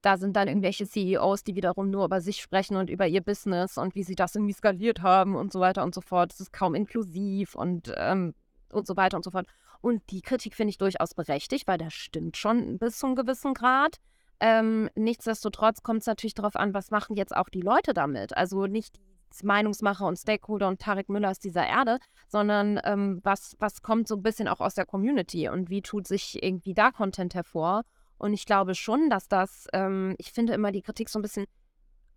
[0.00, 3.78] da sind dann irgendwelche CEOs, die wiederum nur über sich sprechen und über ihr Business
[3.78, 6.32] und wie sie das irgendwie skaliert haben und so weiter und so fort.
[6.32, 8.34] Es ist kaum inklusiv und, ähm,
[8.72, 9.46] und so weiter und so fort.
[9.80, 13.54] Und die Kritik finde ich durchaus berechtigt, weil das stimmt schon bis zu einem gewissen
[13.54, 13.96] Grad.
[14.40, 18.36] Ähm, nichtsdestotrotz kommt es natürlich darauf an, was machen jetzt auch die Leute damit.
[18.36, 21.98] Also nicht die Meinungsmacher und Stakeholder und Tarek Müller aus dieser Erde,
[22.28, 26.06] sondern ähm, was, was kommt so ein bisschen auch aus der Community und wie tut
[26.06, 27.82] sich irgendwie da Content hervor.
[28.16, 31.46] Und ich glaube schon, dass das, ähm, ich finde immer die Kritik so ein bisschen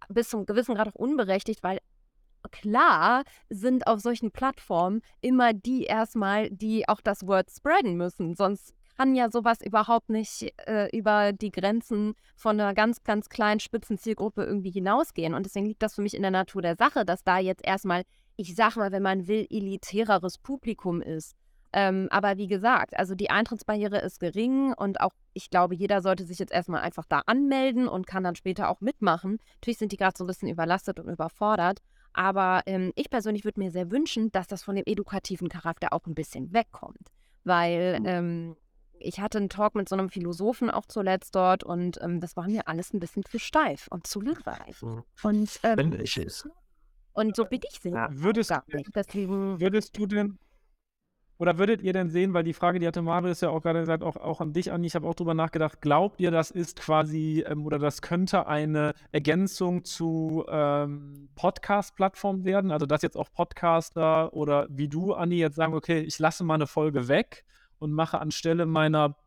[0.10, 1.80] bis zum gewissen Grad auch unberechtigt, weil
[2.52, 8.36] klar sind auf solchen Plattformen immer die erstmal, die auch das Word spreaden müssen.
[8.36, 13.60] Sonst kann ja sowas überhaupt nicht äh, über die Grenzen von einer ganz, ganz kleinen
[13.60, 15.34] Spitzenzielgruppe irgendwie hinausgehen.
[15.34, 18.04] Und deswegen liegt das für mich in der Natur der Sache, dass da jetzt erstmal,
[18.36, 21.36] ich sag mal, wenn man will, elitäreres Publikum ist.
[21.74, 26.26] Ähm, aber wie gesagt, also die Eintrittsbarriere ist gering und auch, ich glaube, jeder sollte
[26.26, 29.40] sich jetzt erstmal einfach da anmelden und kann dann später auch mitmachen.
[29.56, 31.80] Natürlich sind die gerade so ein bisschen überlastet und überfordert,
[32.14, 36.06] Aber ähm, ich persönlich würde mir sehr wünschen, dass das von dem edukativen Charakter auch
[36.06, 37.08] ein bisschen wegkommt.
[37.46, 38.06] Weil Mhm.
[38.06, 38.56] ähm,
[39.04, 42.48] ich hatte einen Talk mit so einem Philosophen auch zuletzt dort und ähm, das war
[42.48, 44.82] mir alles ein bisschen zu steif und zu langweilig.
[44.82, 45.04] Mhm.
[45.24, 46.48] Und, ähm, Wenn ich es.
[47.14, 48.10] und so bin ich sehr Ja.
[48.12, 48.54] Würdest.
[48.96, 50.38] Deswegen, würdest du denn,
[51.38, 54.04] oder würdet ihr denn sehen, weil die Frage, die hatte Marius ja auch gerade gesagt,
[54.04, 57.44] auch, auch an dich, Anni, ich habe auch drüber nachgedacht, glaubt ihr, das ist quasi,
[57.48, 62.70] ähm, oder das könnte eine Ergänzung zu ähm, Podcast-Plattformen werden?
[62.70, 66.54] Also, dass jetzt auch Podcaster oder wie du, Anni, jetzt sagen, okay, ich lasse mal
[66.54, 67.44] eine Folge weg
[67.82, 69.18] und mache anstelle meiner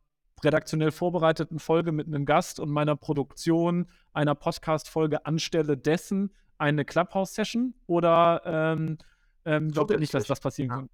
[0.43, 7.75] redaktionell vorbereiteten Folge mit einem Gast und meiner Produktion einer Podcast-Folge anstelle dessen eine Clubhouse-Session?
[7.87, 8.99] Oder ähm,
[9.45, 10.77] ähm, glaubt ihr nicht, dass das passieren Ja.
[10.77, 10.91] kann?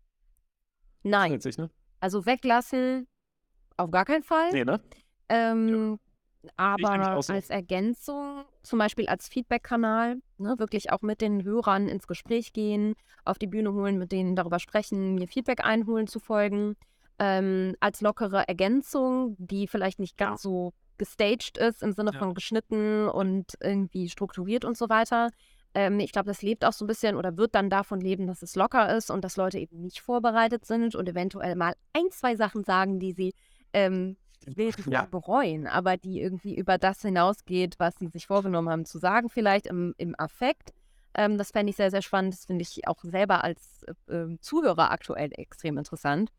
[1.02, 1.30] nein.
[1.32, 1.70] Zusätzlich, ne?
[2.00, 3.06] Also weglassen
[3.76, 4.50] auf gar keinen Fall.
[4.52, 4.80] Nee, ne?
[5.28, 5.98] Ähm,
[6.56, 7.32] eigentlich aber so.
[7.32, 12.94] als Ergänzung, zum Beispiel als Feedback-Kanal, ne, wirklich auch mit den Hörern ins Gespräch gehen,
[13.24, 16.76] auf die Bühne holen, mit denen darüber sprechen, mir Feedback einholen zu folgen.
[17.22, 22.18] Ähm, als lockere Ergänzung, die vielleicht nicht ganz so gestaged ist, im Sinne Ja.
[22.18, 25.28] von geschnitten und irgendwie strukturiert und so weiter.
[25.74, 28.42] Ähm, ich glaube, das lebt auch so ein bisschen oder wird dann davon leben, dass
[28.42, 32.36] es locker ist und dass Leute eben nicht vorbereitet sind und eventuell mal ein, zwei
[32.36, 33.34] Sachen sagen, die sie
[33.74, 35.04] ähm, will Ja.
[35.04, 39.66] bereuen, aber die irgendwie über das hinausgeht, was sie sich vorgenommen haben zu sagen, vielleicht
[39.66, 40.72] im, im Affekt.
[41.14, 42.32] Ähm, das fände ich sehr, sehr spannend.
[42.32, 46.30] Das finde ich auch selber als äh, ähm, Zuhörer aktuell extrem interessant.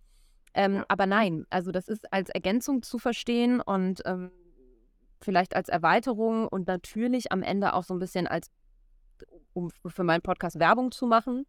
[0.54, 0.86] Ähm, Ja.
[0.90, 4.32] Aber nein, also das ist als Ergänzung zu verstehen und ähm,
[5.22, 8.50] vielleicht als Erweiterung und natürlich am Ende auch so ein bisschen als,
[9.54, 11.46] um für meinen Podcast Werbung zu machen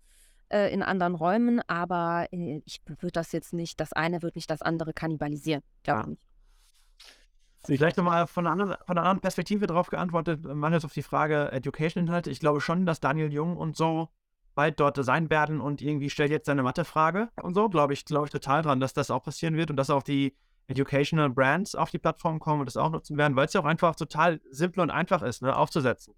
[0.51, 1.61] äh, in anderen Räumen.
[1.69, 5.63] Aber äh, ich würde das jetzt nicht, das eine wird nicht das andere kannibalisieren.
[5.83, 6.03] Glaube Ja.
[6.05, 6.27] ich nicht.
[7.65, 11.03] Vielleicht nochmal von, einer anderen- von einer anderen Perspektive drauf geantwortet, äh, Manuel, auf die
[11.03, 12.29] Frage Education-Inhalte.
[12.31, 14.09] Ich glaube schon, dass Daniel Jung und so
[14.55, 18.27] bald dort sein werden und irgendwie stellt jetzt seine Mathefrage und so, glaube ich, glaube
[18.27, 20.35] ich total dran, dass das auch passieren wird und dass auch die
[20.67, 23.65] Educational Brands auf die Plattform kommen und das auch nutzen werden, weil es ja auch
[23.65, 26.15] einfach total simpel und einfach ist, ne, aufzusetzen.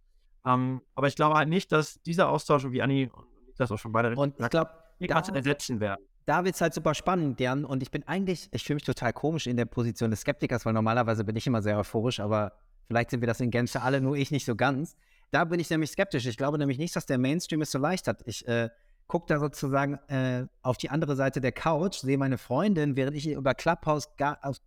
[0.47, 3.11] Ähm, aber ich glaube halt nicht, dass dieser Austausch, wie Anni
[3.57, 4.71] das auch schon beide Und ich glaube,
[5.01, 6.05] ersetzen werden.
[6.27, 7.65] da wird es halt super spannend, Jan.
[7.65, 10.73] Und ich bin eigentlich, ich fühle mich total komisch in der Position des Skeptikers, weil
[10.73, 12.53] normalerweise bin ich immer sehr euphorisch, aber
[12.87, 14.97] vielleicht sind wir das in Gänze alle, nur ich nicht so ganz.
[15.35, 16.27] Da bin ich nämlich skeptisch.
[16.27, 18.23] Ich glaube nämlich nicht, dass der Mainstream es so leicht hat.
[18.25, 18.71] Ich äh,
[19.09, 23.27] gucke da sozusagen äh, auf die andere Seite der Couch, sehe meine Freundin, während ich
[23.27, 24.59] über Clubhouse gar, auf,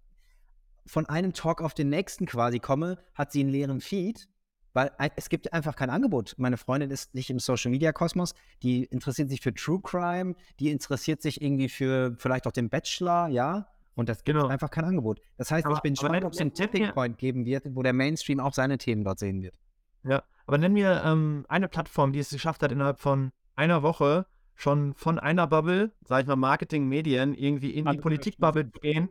[0.85, 4.27] von einem Talk auf den nächsten quasi komme, hat sie einen leeren Feed.
[4.73, 6.35] Weil es gibt einfach kein Angebot.
[6.37, 8.35] Meine Freundin ist nicht im Social Media Kosmos.
[8.61, 13.29] Die interessiert sich für True Crime, die interessiert sich irgendwie für vielleicht auch den Bachelor,
[13.29, 13.69] ja.
[13.95, 14.49] Und das gibt Genau.
[14.49, 15.21] einfach kein Angebot.
[15.37, 17.93] Das heißt, Aber- ich bin gespannt, ob es einen Tipping Point geben wird, wo der
[17.93, 19.57] Mainstream auch seine Themen dort sehen wird.
[20.03, 24.25] Ja, aber nenn mir ähm, eine Plattform, die es geschafft hat, innerhalb von einer Woche
[24.55, 29.09] schon von einer Bubble, sag ich mal, Marketing, Medien, irgendwie in die Politikbubble zu gehen.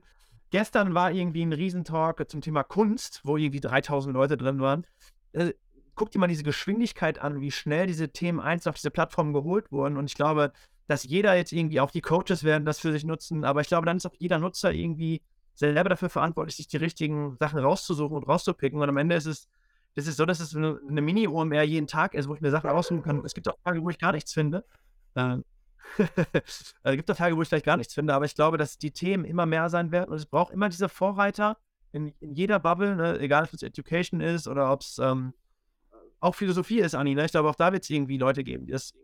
[0.51, 4.87] Gestern war irgendwie ein Riesentalk zum Thema Kunst, wo irgendwie 3000 Leute drin waren.
[5.33, 5.53] Äh,
[5.95, 9.71] guck dir mal diese Geschwindigkeit an, wie schnell diese Themen eins auf diese Plattform geholt
[9.71, 9.97] wurden.
[9.97, 10.53] Und ich glaube,
[10.89, 13.87] dass jeder jetzt irgendwie, auch die Coaches werden das für sich nutzen, aber ich glaube,
[13.87, 15.23] dann ist auch jeder Nutzer irgendwie
[15.55, 18.81] selber dafür verantwortlich, sich die richtigen Sachen rauszusuchen und rauszupicken.
[18.81, 19.49] Und am Ende ist es
[19.97, 22.69] das ist so, dass es eine, eine Mini-OMR jeden Tag ist, wo ich mir Sachen
[22.71, 23.25] aussuchen kann.
[23.25, 24.65] Es gibt auch Tage, wo ich gar nichts finde.
[25.99, 26.41] Äh,
[26.83, 28.91] es gibt auch Tage, wo ich vielleicht gar nichts finde, aber ich glaube, dass die
[28.91, 31.59] Themen immer mehr sein werden und es braucht immer diese Vorreiter
[31.93, 33.21] in, in jeder Bubble, ne?
[33.21, 35.33] egal ob es Education ist oder ob es ähm,
[36.19, 37.15] auch Philosophie ist, Anni.
[37.15, 37.25] Ne?
[37.25, 38.97] Ich glaube, auch da wird es irgendwie Leute geben, die das äh,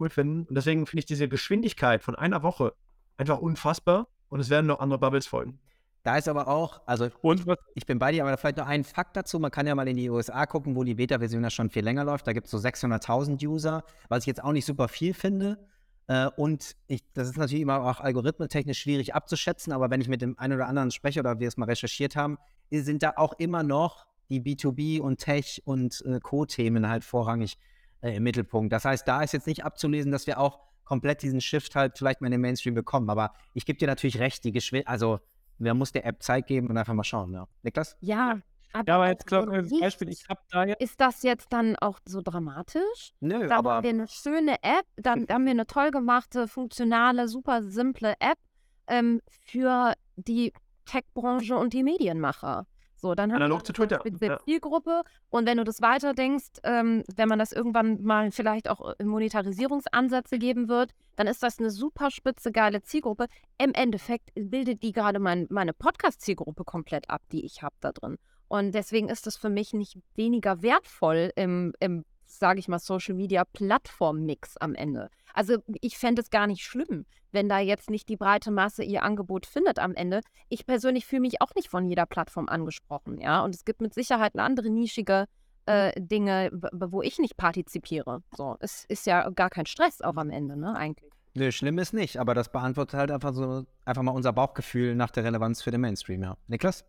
[0.00, 0.46] cool finden.
[0.46, 2.72] Und deswegen finde ich diese Geschwindigkeit von einer Woche
[3.18, 5.60] einfach unfassbar und es werden noch andere Bubbles folgen.
[6.06, 8.84] Da ist aber auch, also Und was, ich bin bei dir, aber vielleicht noch ein
[8.84, 9.40] Fakt dazu.
[9.40, 12.04] Man kann ja mal in die USA gucken, wo die Beta-Version ja schon viel länger
[12.04, 12.28] läuft.
[12.28, 15.58] Da gibt es so 600.000 User, was ich jetzt auch nicht super viel finde.
[16.06, 20.22] Äh, und ich, das ist natürlich immer auch algorithmentechnisch schwierig abzuschätzen, aber wenn ich mit
[20.22, 22.38] dem einen oder anderen spreche oder wir es mal recherchiert haben,
[22.70, 27.58] sind da auch immer noch die B2B und Tech und äh, Co-Themen halt vorrangig
[28.00, 28.72] äh, im Mittelpunkt.
[28.72, 32.20] Das heißt, da ist jetzt nicht abzulesen, dass wir auch komplett diesen Shift halt vielleicht
[32.20, 33.10] mal in den Mainstream bekommen.
[33.10, 35.18] Aber ich gebe dir natürlich recht, die Geschwindigkeit, also
[35.58, 37.32] man muss der App Zeit geben und einfach mal schauen.
[37.32, 37.46] Ja.
[37.62, 37.96] Niklas?
[38.00, 38.40] Ja,
[38.86, 41.50] ja, aber jetzt also klar, als nicht- Beispiel, ich habe da jetzt, Ist das jetzt
[41.52, 43.12] dann auch so dramatisch?
[43.20, 47.26] Nö, Da aber haben wir eine schöne App, dann haben wir eine toll gemachte, funktionale,
[47.28, 48.38] super simple App
[48.86, 50.52] ähm, für die
[50.84, 52.66] Tech-Branche und die Medienmacher.
[52.96, 54.40] So, dann Analog wir zu Twitter, eine ja.
[54.44, 59.04] Zielgruppe und wenn du das weiterdenkst, ähm, wenn man das irgendwann mal vielleicht auch äh,
[59.04, 63.26] Monetarisierungsansätze geben wird, dann ist das eine super spitze, geile Zielgruppe.
[63.58, 68.16] Im Endeffekt bildet die gerade mein, meine Podcast-Zielgruppe komplett ab, die ich habe da drin.
[68.48, 72.04] Und deswegen ist es für mich nicht weniger wertvoll im, im
[72.38, 75.08] sage ich mal, Social Media Plattform-Mix am Ende.
[75.34, 79.02] Also ich fände es gar nicht schlimm, wenn da jetzt nicht die breite Masse ihr
[79.02, 80.20] Angebot findet am Ende.
[80.48, 83.44] Ich persönlich fühle mich auch nicht von jeder Plattform angesprochen, ja.
[83.44, 85.26] Und es gibt mit Sicherheit andere nischige
[85.66, 88.22] äh, Dinge, wo ich nicht partizipiere.
[88.36, 91.12] So, es ist ja gar kein Stress auch am Ende, ne, eigentlich.
[91.34, 95.10] Nö, schlimm ist nicht, aber das beantwortet halt einfach so einfach mal unser Bauchgefühl nach
[95.10, 96.38] der Relevanz für den Mainstream, ja.
[96.46, 96.86] Niklas?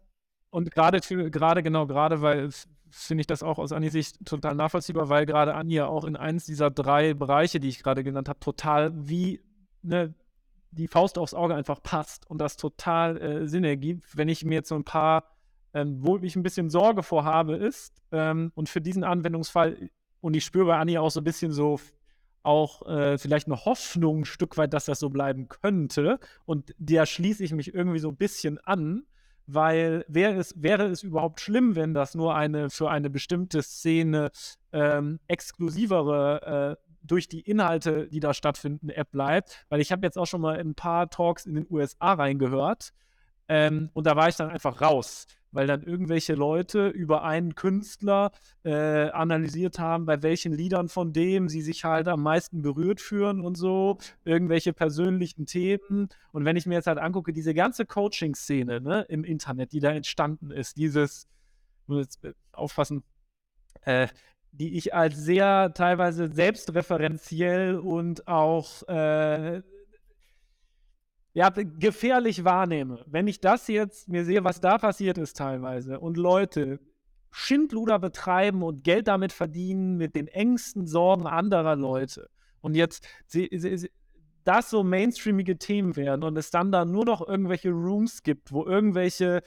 [0.49, 2.49] Und gerade, gerade genau, gerade weil
[2.89, 6.45] finde ich das auch aus Annis Sicht total nachvollziehbar, weil gerade Anja auch in eins
[6.45, 9.41] dieser drei Bereiche, die ich gerade genannt habe, total wie
[9.81, 10.13] ne,
[10.71, 14.15] die Faust aufs Auge einfach passt und das total äh, Sinn ergibt.
[14.15, 15.36] Wenn ich mir jetzt so ein paar,
[15.73, 19.89] ähm, wo ich ein bisschen Sorge vor habe, ist, ähm, und für diesen Anwendungsfall,
[20.21, 21.79] und ich spüre bei Anja auch so ein bisschen so
[22.43, 26.19] auch äh, vielleicht eine Hoffnung ein Stück weit, dass das so bleiben könnte.
[26.45, 29.03] Und der schließe ich mich irgendwie so ein bisschen an
[29.47, 34.29] weil wäre es, wäre es überhaupt schlimm, wenn das nur eine für eine bestimmte Szene
[34.73, 39.65] ähm, exklusivere äh, durch die Inhalte, die da stattfinden, App bleibt.
[39.69, 42.91] Weil ich habe jetzt auch schon mal ein paar Talks in den USA reingehört
[43.49, 48.31] ähm, und da war ich dann einfach raus weil dann irgendwelche Leute über einen Künstler
[48.63, 53.41] äh, analysiert haben, bei welchen Liedern von dem sie sich halt am meisten berührt fühlen
[53.41, 56.10] und so, irgendwelche persönlichen Themen.
[56.31, 59.91] Und wenn ich mir jetzt halt angucke, diese ganze Coaching-Szene ne, im Internet, die da
[59.91, 61.27] entstanden ist, dieses,
[61.88, 63.03] muss jetzt äh, aufpassen,
[63.81, 64.07] äh,
[64.51, 69.62] die ich als sehr teilweise selbstreferenziell und auch äh,
[71.38, 76.17] ja, gefährlich wahrnehme, wenn ich das jetzt mir sehe, was da passiert ist teilweise und
[76.17, 76.80] Leute
[77.30, 83.08] Schindluder betreiben und Geld damit verdienen mit den engsten Sorgen anderer Leute und jetzt
[84.45, 88.65] das so mainstreamige Themen werden und es dann da nur noch irgendwelche Rooms gibt, wo
[88.65, 89.41] irgendwelche äh,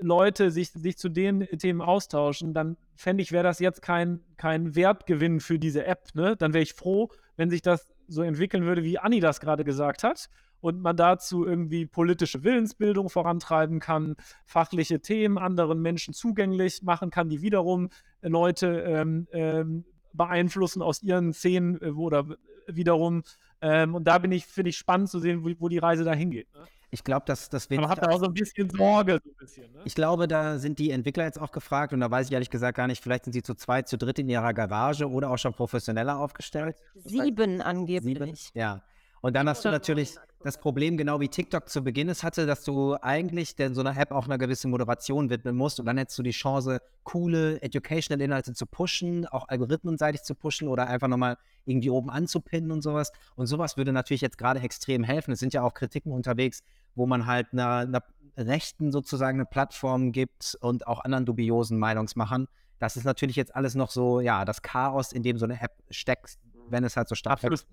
[0.00, 4.74] Leute sich, sich zu den Themen austauschen, dann fände ich, wäre das jetzt kein, kein
[4.74, 6.14] Wertgewinn für diese App.
[6.14, 6.34] Ne?
[6.38, 10.02] Dann wäre ich froh, wenn sich das so entwickeln würde, wie Anni das gerade gesagt
[10.02, 17.10] hat und man dazu irgendwie politische Willensbildung vorantreiben kann, fachliche Themen anderen Menschen zugänglich machen
[17.10, 17.88] kann, die wiederum
[18.22, 22.26] Leute ähm, ähm, beeinflussen aus ihren Szenen äh, oder
[22.66, 23.22] wiederum.
[23.62, 26.12] Ähm, und da bin ich, finde ich spannend zu sehen, wo, wo die Reise da
[26.12, 26.52] hingeht.
[26.54, 26.60] Ne?
[26.92, 27.80] Ich glaube, dass das wird.
[27.80, 29.20] Man hat da auch so ein bisschen Sorge.
[29.22, 29.80] So ein bisschen, ne?
[29.84, 32.76] Ich glaube, da sind die Entwickler jetzt auch gefragt und da weiß ich ehrlich gesagt
[32.76, 35.52] gar nicht, vielleicht sind sie zu zweit, zu dritt in ihrer Garage oder auch schon
[35.52, 36.76] professioneller aufgestellt.
[36.96, 38.18] Sieben angeblich.
[38.18, 38.34] Sieben?
[38.54, 38.82] Ja.
[39.22, 42.64] Und dann hast du natürlich das Problem, genau wie TikTok zu Beginn es hatte, dass
[42.64, 46.18] du eigentlich denn so einer App auch einer gewissen Moderation widmen musst und dann hättest
[46.18, 51.36] du die Chance, coole Educational Inhalte zu pushen, auch algorithmenseitig zu pushen oder einfach nochmal
[51.66, 53.12] irgendwie oben anzupinnen und sowas.
[53.36, 55.32] Und sowas würde natürlich jetzt gerade extrem helfen.
[55.32, 56.62] Es sind ja auch Kritiken unterwegs,
[56.94, 58.02] wo man halt einer, einer
[58.38, 62.48] Rechten sozusagen eine Plattform gibt und auch anderen dubiosen Meinungsmachern.
[62.78, 65.72] Das ist natürlich jetzt alles noch so, ja, das Chaos, in dem so eine App
[65.90, 66.38] steckt,
[66.70, 67.66] wenn es halt so stark ist.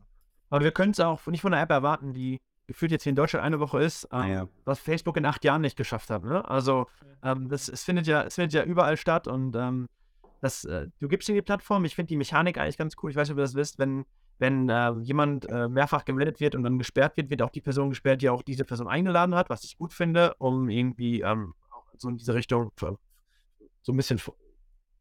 [0.50, 3.16] Aber wir können es auch nicht von einer App erwarten, die gefühlt jetzt hier in
[3.16, 4.48] Deutschland eine Woche ist, ähm, ja.
[4.66, 6.24] was Facebook in acht Jahren nicht geschafft hat.
[6.24, 6.48] Ne?
[6.48, 6.88] Also
[7.24, 9.88] ähm, das, es, findet ja, es findet ja überall statt und ähm,
[10.42, 11.86] das, äh, du gibst in die Plattform.
[11.86, 13.10] Ich finde die Mechanik eigentlich ganz cool.
[13.10, 14.06] Ich weiß nicht, ob ihr das wisst, wenn,
[14.38, 17.90] wenn äh, jemand äh, mehrfach gemeldet wird und dann gesperrt wird, wird auch die Person
[17.90, 21.54] gesperrt, die auch diese Person eingeladen hat, was ich gut finde, um irgendwie ähm,
[21.98, 24.22] so in diese Richtung so ein bisschen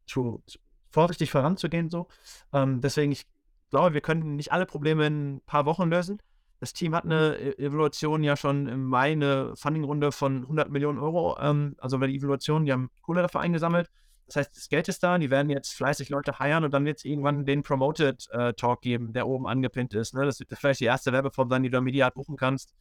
[0.05, 0.41] zu,
[0.89, 1.89] vorsichtig voranzugehen.
[1.89, 2.07] So.
[2.53, 3.27] Ähm, deswegen, ich
[3.69, 6.21] glaube, wir können nicht alle Probleme in ein paar Wochen lösen.
[6.59, 10.99] Das Team hat eine e-, Evaluation ja schon im Mai eine Fundingrunde von 100 Millionen
[10.99, 11.37] Euro.
[11.39, 13.89] Ähm, also bei der Evaluation, die haben Kohle dafür eingesammelt.
[14.25, 16.97] Das heißt, das Geld ist da, die werden jetzt fleißig Leute heiern und dann wird
[16.97, 20.13] es irgendwann den Promoted äh, Talk geben, der oben angepinnt ist.
[20.13, 20.25] Ne?
[20.25, 22.73] Das wird vielleicht die erste Werbeform sein, die du medial buchen kannst.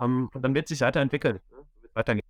[0.00, 1.40] Ähm, und dann wird sich weiterentwickeln.
[1.50, 1.58] Ne?
[1.82, 2.26] Wird weitergehen.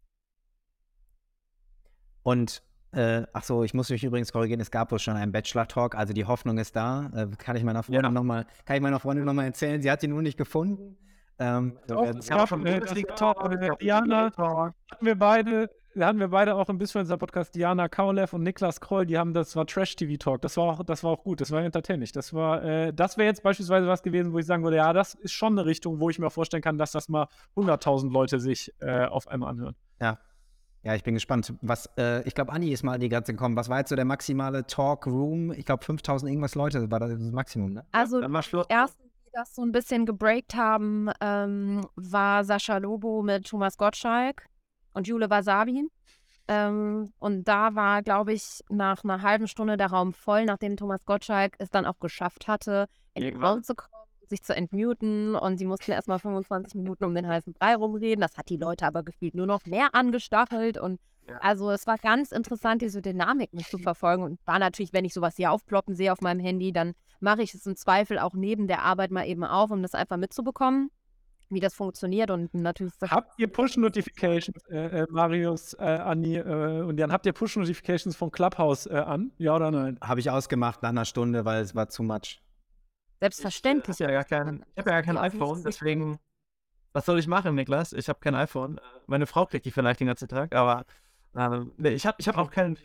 [2.25, 2.63] Und
[2.95, 6.13] äh, ach so, ich muss mich übrigens korrigieren, es gab wohl schon einen Bachelor-Talk, also
[6.13, 7.11] die Hoffnung ist da.
[7.15, 8.11] Äh, kann ich meiner Freundin ja.
[8.11, 10.97] nochmal, kann ich meiner Freundin nochmal erzählen, sie hat ihn nur nicht gefunden.
[11.39, 12.83] Ähm, Doch, es gab schon einen
[13.17, 17.57] Talk, aber Diana, hatten wir beide, hatten wir beide auch ein bisschen in unserem Podcast,
[17.57, 21.11] Diana Kaulev und Niklas Kroll, die haben, das war Trash-TV-Talk, das war auch, das war
[21.11, 22.09] auch gut, das war entertaining.
[22.13, 25.15] Das war, äh, das wäre jetzt beispielsweise was gewesen, wo ich sagen würde, ja, das
[25.15, 27.27] ist schon eine Richtung, wo ich mir vorstellen kann, dass das mal
[27.57, 29.75] 100.000 Leute sich äh, auf einmal anhören.
[30.01, 30.19] Ja,
[30.85, 31.55] ja, ich bin gespannt.
[31.63, 33.57] Was, äh, ich glaube, Anni ist mal an die Grenze gekommen.
[33.57, 35.53] Was war jetzt so der maximale Talk-Room?
[35.53, 37.87] Ich glaube, 5000 irgendwas Leute war das Maximum, ne?
[37.93, 43.47] Also, ja, erst, die das so ein bisschen gebreakt haben, ähm, war Sascha Lobo mit
[43.47, 44.47] Thomas Gottschalk
[44.93, 45.89] und Jule Wasabi.
[46.47, 51.03] Ähm, und da war, glaube ich, nach einer halben Stunde der Raum voll, nachdem Thomas
[51.07, 54.04] Gottschalk es dann auch geschafft hatte, in den Raum zu kommen
[54.35, 58.21] sich zu entmuten und sie mussten erstmal 25 Minuten um den heißen Brei rumreden.
[58.21, 61.39] Das hat die Leute aber gefühlt nur noch mehr angestachelt und Ja.
[61.41, 64.23] Also es war ganz interessant, diese Dynamik mit zu verfolgen.
[64.23, 67.55] Und war natürlich, wenn ich sowas hier aufploppen sehe auf meinem Handy, dann mache ich
[67.55, 70.91] es im Zweifel auch neben der Arbeit mal eben auf, um das einfach mitzubekommen,
[71.49, 72.31] wie das funktioniert.
[72.31, 77.33] Und natürlich Habt ihr Push-Notifications, äh, äh, Marius, äh, Anni äh, und Jan, habt ihr
[77.33, 79.33] Push-Notifications von Clubhouse äh, an?
[79.39, 79.99] Ja oder nein?
[80.03, 82.44] Habe ich ausgemacht nach einer Stunde, weil es war zu much.
[83.25, 84.01] Selbstverständlich.
[84.01, 86.19] Ich habe ja gar kein, ich hab ja gar kein iPhone, deswegen.
[86.93, 87.93] Was soll ich machen, Niklas?
[87.93, 88.79] Ich habe kein iPhone.
[88.79, 90.85] Äh, Meine Frau kriegt die vielleicht den ganzen Tag, aber
[91.35, 92.79] ähm, nee, ich habe ich hab auch keinen.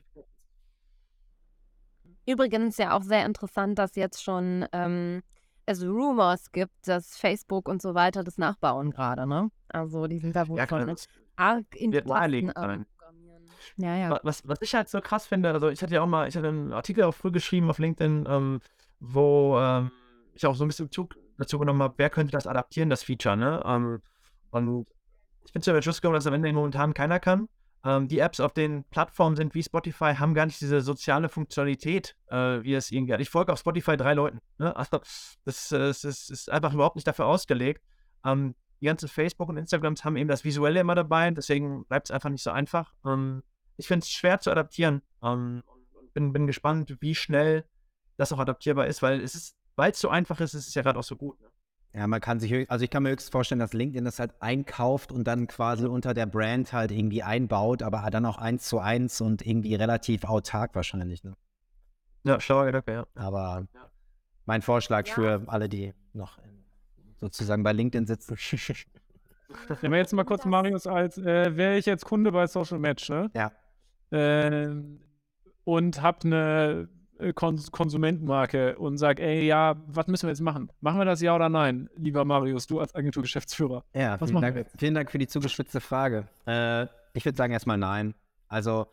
[2.25, 5.21] Übrigens ja auch sehr interessant, dass jetzt schon ähm,
[5.65, 9.51] es Rumors gibt, dass Facebook und so weiter das nachbauen gerade, ne?
[9.67, 10.95] Also die sind da wohl Ja, schon
[11.35, 12.85] arg in wird naheliegend sein.
[13.77, 14.09] Ja, ja.
[14.09, 16.35] Wa- Was, was ich halt so krass finde, also ich hatte ja auch mal, ich
[16.35, 18.59] hatte einen Artikel auch früh geschrieben auf LinkedIn, ähm,
[18.99, 19.91] wo ähm,
[20.39, 23.37] ich auch so ein bisschen Bezug dazu genommen habe, wer könnte das adaptieren, das Feature,
[23.37, 23.61] ne?
[23.65, 24.01] Ähm,
[24.51, 24.87] und
[25.45, 27.47] ich bin zu dem Schluss gekommen, dass am Ende momentan keiner kann.
[27.85, 32.15] Ähm, die Apps auf den Plattformen sind wie Spotify, haben gar nicht diese soziale Funktionalität,
[32.27, 33.21] äh, wie es irgendwie hat.
[33.21, 34.39] Ich folge auf Spotify drei Leuten.
[34.57, 34.75] Ne?
[34.75, 34.99] Also,
[35.45, 37.83] das, äh, das ist, einfach überhaupt nicht dafür ausgelegt.
[38.25, 42.11] Ähm, die ganzen Facebook und Instagrams haben eben das Visuelle immer dabei, deswegen bleibt es
[42.11, 42.93] einfach nicht so einfach.
[43.05, 43.43] Ähm,
[43.77, 45.01] ich finde es schwer zu adaptieren.
[45.23, 45.63] Ähm,
[46.13, 47.65] bin, bin gespannt, wie schnell
[48.17, 50.81] das auch adaptierbar ist, weil es ist, weil es so einfach ist, ist es ja
[50.83, 51.39] gerade auch so gut.
[51.41, 51.47] Ne?
[51.93, 54.33] Ja, man kann sich, höchst- also ich kann mir höchst vorstellen, dass LinkedIn das halt
[54.41, 58.77] einkauft und dann quasi unter der Brand halt irgendwie einbaut, aber dann auch eins zu
[58.79, 61.23] eins und irgendwie relativ autark wahrscheinlich.
[61.23, 61.33] Ne?
[62.25, 63.07] Ja, schlauer Gedanke, ja.
[63.15, 63.89] Aber Ja.
[64.45, 65.13] mein Vorschlag Ja.
[65.15, 66.37] für alle, die noch
[67.17, 68.37] sozusagen bei LinkedIn sitzen.
[69.81, 73.09] Nehmen wir jetzt mal kurz Marius als, äh, wäre ich jetzt Kunde bei Social Match,
[73.09, 73.31] ne?
[73.33, 73.51] ja.
[74.11, 75.01] Ähm,
[75.63, 76.87] und hab eine
[77.19, 80.71] äh, Kons Konsumentenmarke und sag, ey, ja, was müssen wir jetzt machen?
[80.81, 83.83] Machen wir das ja oder nein, lieber Marius, du als Agenturgeschäftsführer?
[83.93, 84.79] Ja, Was vielen machen Dank, wir jetzt?
[84.79, 86.27] vielen Dank für die zugespitzte Frage.
[86.45, 88.15] Äh, ich würde sagen erstmal nein.
[88.47, 88.87] Also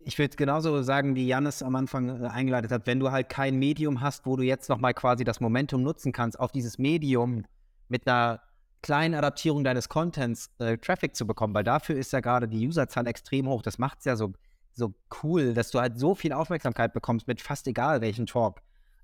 [0.00, 3.56] ich würde genauso sagen, wie Jannis am Anfang äh, eingeleitet hat, wenn du halt kein
[3.58, 7.44] Medium hast, wo du jetzt nochmal quasi das Momentum nutzen kannst, auf dieses Medium
[7.88, 8.40] mit einer
[8.82, 13.06] kleinen Adaptierung deines Contents äh, Traffic zu bekommen, weil dafür ist ja gerade die Userzahl
[13.06, 13.62] extrem hoch.
[13.62, 14.34] Das macht es ja so,
[14.76, 18.60] so cool, dass du halt so viel Aufmerksamkeit bekommst mit fast egal welchen Talk.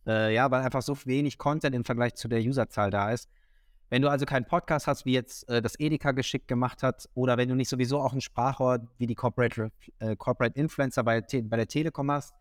[0.07, 3.29] Äh, ja, weil einfach so wenig Content im Vergleich zu der Userzahl da ist.
[3.91, 7.37] Wenn du also keinen Podcast hast, wie jetzt äh, das Edeka geschickt gemacht hat, oder
[7.37, 11.57] wenn du nicht sowieso auch ein Sprachrohr wie die Corporate, äh, Corporate Influencer bei, bei
[11.57, 12.33] der Telekom hast,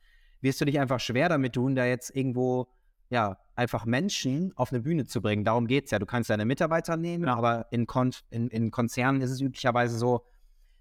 [0.42, 2.68] wirst du dich einfach schwer damit tun, da jetzt irgendwo,
[3.10, 5.44] ja, einfach Menschen auf eine Bühne zu bringen.
[5.44, 6.00] Darum geht es ja.
[6.00, 10.24] Du kannst deine Mitarbeiter nehmen, aber in, Kon in, in Konzernen ist es üblicherweise so,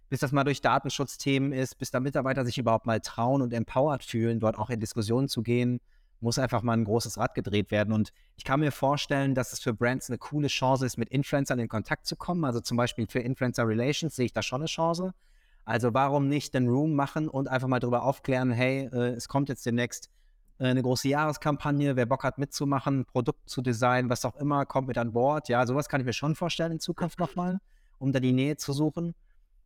[0.09, 4.03] bis das mal durch Datenschutzthemen ist, bis da Mitarbeiter sich überhaupt mal trauen und empowered
[4.03, 5.81] fühlen, dort auch in Diskussionen zu gehen,
[6.21, 7.93] muss einfach mal ein großes Rad gedreht werden.
[7.93, 11.59] Und ich kann mir vorstellen, dass es für Brands eine coole Chance ist, mit Influencern
[11.59, 12.45] in Kontakt zu kommen.
[12.45, 15.15] Also zum Beispiel für Influencer Relations sehe ich da schon eine Chance.
[15.65, 19.49] Also warum nicht den Room machen und einfach mal darüber aufklären, hey, äh, es kommt
[19.51, 20.11] jetzt demnächst
[20.59, 24.89] äh, eine große Jahreskampagne, wer Bock hat mitzumachen, Produkt zu designen, was auch immer, kommt
[24.89, 25.49] mit an Bord.
[25.49, 27.59] Ja, sowas kann ich mir schon vorstellen in Zukunft nochmal,
[27.99, 29.15] um da die Nähe zu suchen.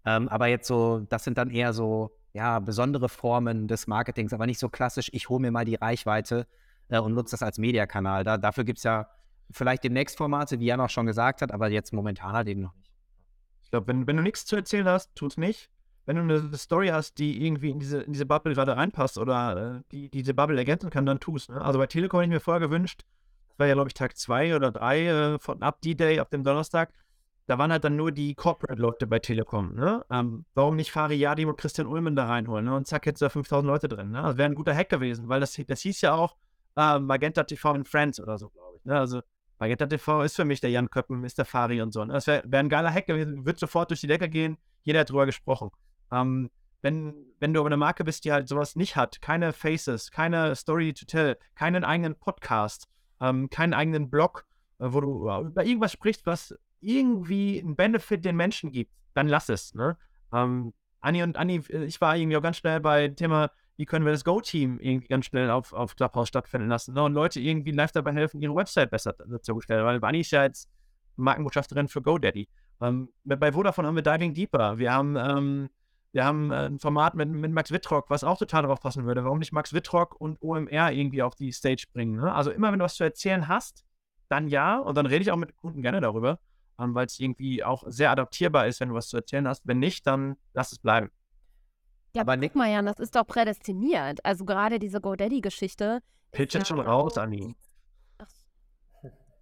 [0.04, 4.46] Ähm, aber jetzt so, das sind dann eher so, ja, besondere Formen des Marketings, aber
[4.46, 6.46] nicht so klassisch, ich hole mir mal die Reichweite
[6.88, 8.24] äh, und nutze das als Mediakanal.
[8.24, 9.08] Da, dafür gibt es ja
[9.50, 12.74] vielleicht demnächst Formate, wie Jan auch schon gesagt hat, aber jetzt momentan halt eben noch
[12.74, 12.90] nicht.
[13.62, 15.70] Ich glaube, wenn, wenn du nichts zu erzählen hast, tut's nicht.
[16.04, 19.76] Wenn du eine Story hast, die irgendwie in diese, in diese Bubble gerade reinpasst oder
[19.76, 21.48] äh, die diese Bubble ergänzen kann, dann tu's.
[21.48, 21.60] Ne?
[21.60, 23.04] Also bei Telekom hätte ich mir vorher gewünscht,
[23.50, 26.42] das war ja, glaube ich, Tag zwei oder drei äh, von ab D-Day auf dem
[26.42, 26.92] Donnerstag,
[27.52, 29.74] da waren halt dann nur die Corporate-Leute bei Telekom.
[29.74, 30.02] Ne?
[30.10, 32.64] Ähm, warum nicht Fari Yadim und Christian Ulmen da reinholen?
[32.64, 32.74] Ne?
[32.74, 34.10] Und zack, jetzt da 5000 Leute drin.
[34.10, 34.22] Ne?
[34.22, 36.34] Das wäre ein guter Hack gewesen, weil das, das hieß ja auch
[36.78, 38.84] äh, Magenta TV in Friends oder so, glaube ich.
[38.86, 38.98] Ne?
[38.98, 39.20] Also
[39.58, 42.02] Magenta TV ist für mich der Jan Köppen, ist der Fari und so.
[42.02, 42.14] Ne?
[42.14, 45.10] Das wäre wär ein geiler Hack gewesen, wird sofort durch die Decke gehen, jeder hat
[45.10, 45.68] drüber gesprochen.
[46.10, 46.48] Ähm,
[46.80, 50.56] wenn, wenn du aber eine Marke bist, die halt sowas nicht hat, keine Faces, keine
[50.56, 52.88] Story to tell, keinen eigenen Podcast,
[53.20, 54.46] ähm, keinen eigenen Blog,
[54.78, 59.28] äh, wo du äh, über irgendwas sprichst, was irgendwie einen Benefit den Menschen gibt, dann
[59.28, 59.74] lass es.
[59.74, 59.96] Ne?
[60.32, 64.04] Ähm, Anni und Anni, äh, ich war irgendwie auch ganz schnell bei Thema, wie können
[64.04, 67.02] wir das Go-Team irgendwie ganz schnell auf, auf Clubhouse stattfinden lassen ne?
[67.02, 70.44] und Leute irgendwie live dabei helfen, ihre Website besser zu stellen, weil Anni ist ja
[70.44, 70.68] jetzt
[71.16, 72.48] Markenbotschafterin für GoDaddy.
[72.80, 75.68] Ähm, bei Vodafone haben wir Diving Deeper, wir haben ähm,
[76.12, 79.24] wir haben äh, ein Format mit, mit Max Wittrock, was auch total darauf passen würde.
[79.24, 82.16] Warum nicht Max Wittrock und OMR irgendwie auf die Stage bringen?
[82.16, 82.32] Ne?
[82.32, 83.84] Also immer, wenn du was zu erzählen hast,
[84.28, 84.78] dann ja.
[84.78, 86.38] Und dann rede ich auch mit Kunden gerne darüber,
[86.76, 89.66] weil es irgendwie auch sehr adaptierbar ist, wenn du was zu erzählen hast.
[89.66, 91.10] Wenn nicht, dann lass es bleiben.
[92.14, 94.24] Ja, Aber guck mal, Jan, das ist doch prädestiniert.
[94.24, 96.00] Also gerade diese GoDaddy-Geschichte.
[96.30, 97.54] Pitch ja jetzt schon raus, Anni.
[98.18, 98.26] Ach,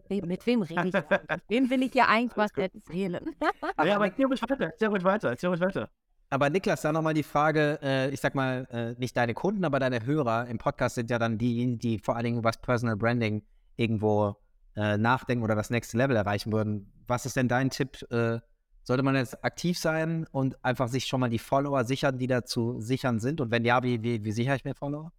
[0.08, 0.94] mit wem rede ich?
[1.48, 3.20] wem will ich ja eigentlich was erzählen?
[3.40, 5.88] ja, aber erzähl ruhig weiter, erzähl ruhig weiter, erzähl ruhig weiter.
[6.32, 9.80] Aber Niklas, da nochmal die Frage, äh, ich sag mal, äh, nicht deine Kunden, aber
[9.80, 12.96] deine Hörer im Podcast sind ja dann die, die vor allen Dingen über das Personal
[12.96, 13.42] Branding
[13.76, 14.36] irgendwo
[14.76, 16.92] äh, nachdenken oder das nächste Level erreichen würden.
[17.10, 18.10] Was ist denn dein Tipp?
[18.10, 18.40] Äh,
[18.82, 22.80] sollte man jetzt aktiv sein und einfach sich schon mal die Follower sichern, die dazu
[22.80, 23.40] sichern sind?
[23.40, 25.12] Und wenn ja, wie, wie, wie sichere ich mir Follower?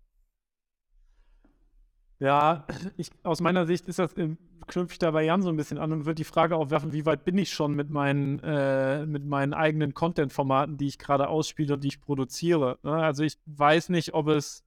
[2.20, 2.68] Ja,
[2.98, 4.36] ich, aus meiner Sicht ist das, äh,
[4.68, 7.06] knüpfe ich da bei Jan so ein bisschen an und würde die Frage aufwerfen, wie
[7.06, 11.74] weit bin ich schon mit meinen, äh, mit meinen eigenen Content-Formaten, die ich gerade ausspiele
[11.74, 12.78] und die ich produziere.
[12.84, 12.94] Ne?
[12.94, 14.64] Also ich weiß nicht, ob es,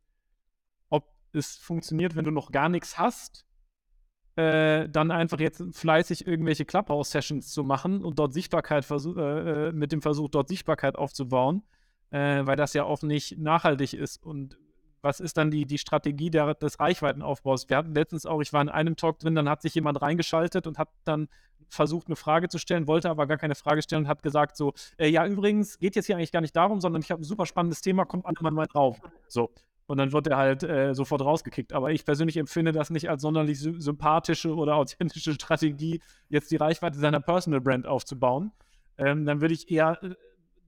[0.90, 3.46] ob es funktioniert, wenn du noch gar nichts hast,
[4.36, 9.92] äh, dann einfach jetzt fleißig irgendwelche Clubhouse-Sessions zu machen und dort Sichtbarkeit äh, äh, mit
[9.92, 11.62] dem Versuch, dort Sichtbarkeit aufzubauen,
[12.10, 14.22] äh, weil das ja auch nicht nachhaltig ist.
[14.24, 14.58] Und
[15.02, 17.68] was ist dann die, die Strategie der, des Reichweitenaufbaus?
[17.68, 20.66] Wir hatten letztens auch, ich war in einem Talk drin, dann hat sich jemand reingeschaltet
[20.66, 21.28] und hat dann
[21.68, 24.72] versucht, eine Frage zu stellen, wollte aber gar keine Frage stellen und hat gesagt so,
[24.96, 27.46] äh, ja, übrigens, geht jetzt hier eigentlich gar nicht darum, sondern ich habe ein super
[27.46, 29.00] spannendes Thema, kommt alle mal drauf.
[29.28, 29.50] So.
[29.86, 31.72] Und dann wird er halt äh, sofort rausgekickt.
[31.72, 36.56] Aber ich persönlich empfinde das nicht als sonderlich sy sympathische oder authentische Strategie, jetzt die
[36.56, 38.52] Reichweite seiner Personal Brand aufzubauen.
[38.96, 40.14] Ähm, dann würde ich eher äh,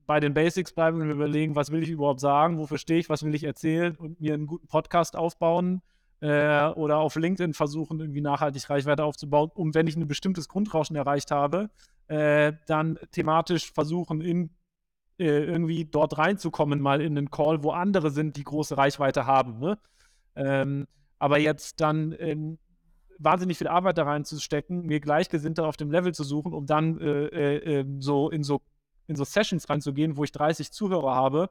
[0.06, 3.24] bei den Basics bleiben und überlegen, was will ich überhaupt sagen, wofür stehe ich, was
[3.24, 5.82] will ich erzählen und mir einen guten Podcast aufbauen
[6.20, 10.96] äh, oder auf LinkedIn versuchen, irgendwie nachhaltig Reichweite aufzubauen, um, wenn ich ein bestimmtes Grundrauschen
[10.96, 11.70] erreicht habe,
[12.08, 14.50] äh, dann thematisch versuchen, in,
[15.18, 19.58] äh, irgendwie dort reinzukommen, mal in einen Call, wo andere sind, die große Reichweite haben.
[19.58, 19.78] Ne?
[20.34, 20.86] Ähm,
[21.18, 22.58] aber jetzt dann ähm,
[23.18, 27.26] wahnsinnig viel Arbeit da reinzustecken, mir Gleichgesinnte auf dem Level zu suchen, um dann äh,
[27.26, 28.60] äh, ähm, so in so
[29.06, 31.48] in so Sessions reinzugehen, wo ich 30 Zuhörer habe,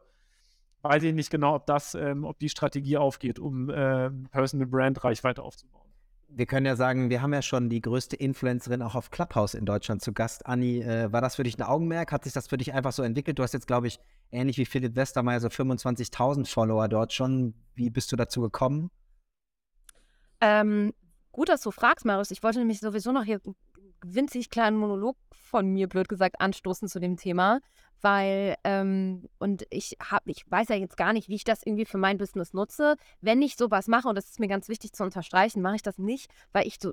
[0.81, 5.03] weiß ich nicht genau, ob das, ähm, ob die Strategie aufgeht, um äh, Personal Brand
[5.03, 5.89] Reichweite aufzubauen.
[6.37, 9.65] Wir können ja sagen, wir haben ja schon die größte Influencerin auch auf Clubhouse in
[9.65, 10.45] Deutschland zu Gast.
[10.45, 12.11] Anni, äh, war das für dich ein Augenmerk?
[12.11, 13.39] Hat sich das für dich einfach so entwickelt?
[13.39, 17.53] Du hast jetzt, glaube ich, ähnlich wie Philipp Westermeier so 25.000 Follower dort schon.
[17.73, 18.91] Wie bist du dazu gekommen?
[20.41, 20.93] Ähm,
[21.31, 22.31] gut, dass du fragst, Marius.
[22.31, 23.39] Ich wollte nämlich sowieso noch hier
[24.13, 27.59] winzig kleinen Monolog von mir, blöd gesagt, anstoßen zu dem Thema,
[28.01, 31.85] weil, ähm, und ich habe, ich weiß ja jetzt gar nicht, wie ich das irgendwie
[31.85, 32.95] für mein Business nutze.
[33.21, 35.97] Wenn ich sowas mache, und das ist mir ganz wichtig zu unterstreichen, mache ich das
[35.97, 36.91] nicht, weil ich so,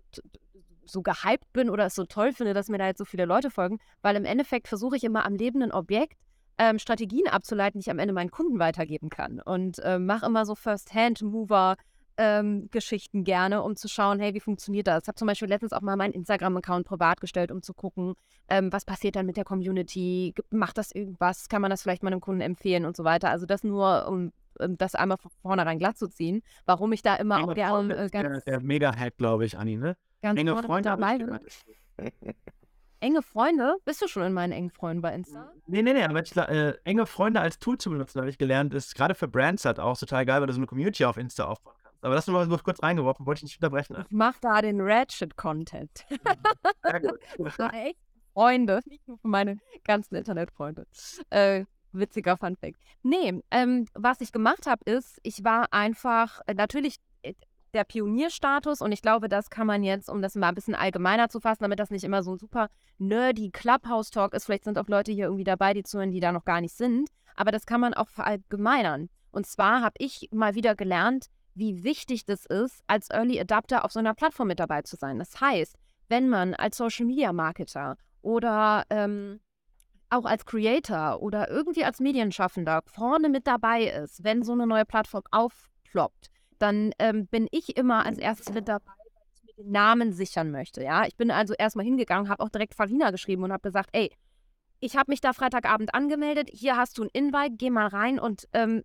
[0.84, 3.50] so gehypt bin oder es so toll finde, dass mir da jetzt so viele Leute
[3.50, 6.16] folgen, weil im Endeffekt versuche ich immer am lebenden Objekt
[6.58, 9.40] ähm, Strategien abzuleiten, die ich am Ende meinen Kunden weitergeben kann.
[9.40, 11.76] Und äh, mache immer so First-Hand-Mover,
[12.16, 15.04] ähm, Geschichten gerne, um zu schauen, hey, wie funktioniert das?
[15.04, 18.14] Ich habe zum Beispiel letztens auch mal meinen Instagram-Account privat gestellt, um zu gucken,
[18.48, 20.34] ähm, was passiert dann mit der Community?
[20.50, 21.48] Macht das irgendwas?
[21.48, 23.30] Kann man das vielleicht meinem Kunden empfehlen und so weiter?
[23.30, 27.16] Also das nur, um, um das einmal von vornherein glatt zu ziehen, warum ich da
[27.16, 28.44] immer Enge auch gerne äh, ganz...
[28.44, 29.96] Der, der Mega-Hack, glaube ich, Anni, ne?
[30.20, 31.18] Ganz Enge Freunde dabei.
[33.00, 33.74] Enge Freunde?
[33.84, 35.50] Bist du schon in meinen engen Freunden bei Insta?
[35.66, 38.74] Nee, nee, nee, aber ich, äh, enge Freunde als Tool zu benutzen, habe ich gelernt,
[38.74, 41.46] ist gerade für Brands halt auch total geil, weil du so eine Community auf Insta
[41.46, 43.96] aufbauen aber das nur mal kurz reingeworfen, wollte ich nicht unterbrechen.
[44.06, 46.04] Ich mach da den Ratchet-Content.
[46.82, 47.20] Sehr gut.
[47.72, 47.98] echt
[48.34, 50.86] Freunde, nicht nur für meine ganzen Internetfreunde.
[51.30, 52.78] Äh, witziger Funfact.
[53.02, 57.34] Nee, ähm, was ich gemacht habe, ist, ich war einfach, äh, natürlich äh,
[57.74, 61.28] der Pionierstatus und ich glaube, das kann man jetzt, um das mal ein bisschen allgemeiner
[61.28, 64.88] zu fassen, damit das nicht immer so ein super nerdy Clubhouse-Talk ist, vielleicht sind auch
[64.88, 67.80] Leute hier irgendwie dabei, die zuhören, die da noch gar nicht sind, aber das kann
[67.80, 69.08] man auch verallgemeinern.
[69.30, 73.92] Und zwar habe ich mal wieder gelernt, wie wichtig das ist, als Early Adapter auf
[73.92, 75.18] so einer Plattform mit dabei zu sein.
[75.18, 75.76] Das heißt,
[76.08, 79.40] wenn man als Social Media Marketer oder ähm,
[80.10, 84.84] auch als Creator oder irgendwie als Medienschaffender vorne mit dabei ist, wenn so eine neue
[84.84, 86.28] Plattform aufploppt,
[86.58, 90.50] dann ähm, bin ich immer als erstes mit dabei, weil ich mir den Namen sichern
[90.50, 90.82] möchte.
[90.82, 94.10] Ja, ich bin also erstmal hingegangen, habe auch direkt Farina geschrieben und habe gesagt, ey,
[94.80, 98.48] ich habe mich da Freitagabend angemeldet, hier hast du ein Invite, geh mal rein und
[98.52, 98.84] ähm,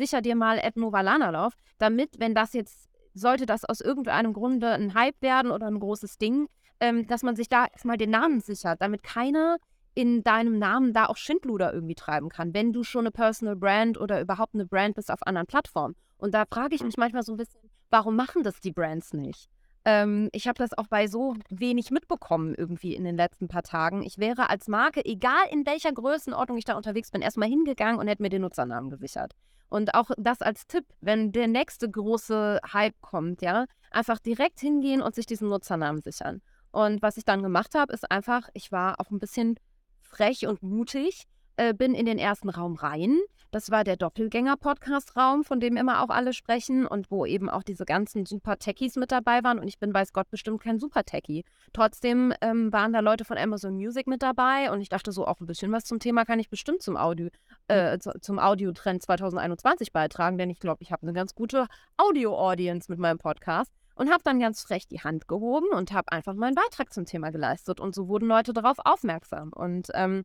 [0.00, 5.20] sicher dir mal Ethnovalanalauf, damit, wenn das jetzt, sollte das aus irgendeinem Grunde ein Hype
[5.20, 6.48] werden oder ein großes Ding,
[6.80, 9.58] ähm, dass man sich da erstmal den Namen sichert, damit keiner
[9.94, 14.00] in deinem Namen da auch Schindluder irgendwie treiben kann, wenn du schon eine Personal Brand
[14.00, 15.96] oder überhaupt eine Brand bist auf anderen Plattformen.
[16.16, 19.50] Und da frage ich mich manchmal so ein bisschen, warum machen das die Brands nicht?
[19.84, 24.02] Ähm, ich habe das auch bei so wenig mitbekommen irgendwie in den letzten paar Tagen.
[24.02, 28.08] Ich wäre als Marke, egal in welcher Größenordnung ich da unterwegs bin, erstmal hingegangen und
[28.08, 29.34] hätte mir den Nutzernamen gesichert.
[29.68, 35.00] Und auch das als Tipp, wenn der nächste große Hype kommt, ja, einfach direkt hingehen
[35.00, 36.42] und sich diesen Nutzernamen sichern.
[36.72, 39.56] Und was ich dann gemacht habe, ist einfach, ich war auch ein bisschen
[40.00, 41.24] frech und mutig,
[41.56, 43.18] äh, bin in den ersten Raum rein,
[43.50, 47.84] Das war der Doppelgänger-Podcast-Raum, von dem immer auch alle sprechen und wo eben auch diese
[47.84, 49.58] ganzen Super-Techies mit dabei waren.
[49.58, 51.44] Und ich bin, weiß Gott, bestimmt kein Super-Techie.
[51.72, 55.40] Trotzdem ähm, waren da Leute von Amazon Music mit dabei und ich dachte so, auch
[55.40, 57.28] ein bisschen was zum Thema kann ich bestimmt zum Audio,
[57.66, 63.00] äh, zum Audiotrend 2021 beitragen, denn ich glaube, ich habe eine ganz gute Audio-Audience mit
[63.00, 66.92] meinem Podcast und habe dann ganz frech die Hand gehoben und habe einfach meinen Beitrag
[66.92, 67.80] zum Thema geleistet.
[67.80, 69.52] Und so wurden Leute darauf aufmerksam.
[69.52, 70.24] Und ähm,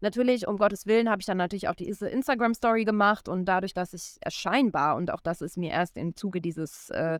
[0.00, 3.94] Natürlich, um Gottes Willen, habe ich dann natürlich auch diese Instagram-Story gemacht und dadurch, dass
[3.94, 7.18] ich erscheinbar und auch das ist mir erst im Zuge dieses äh,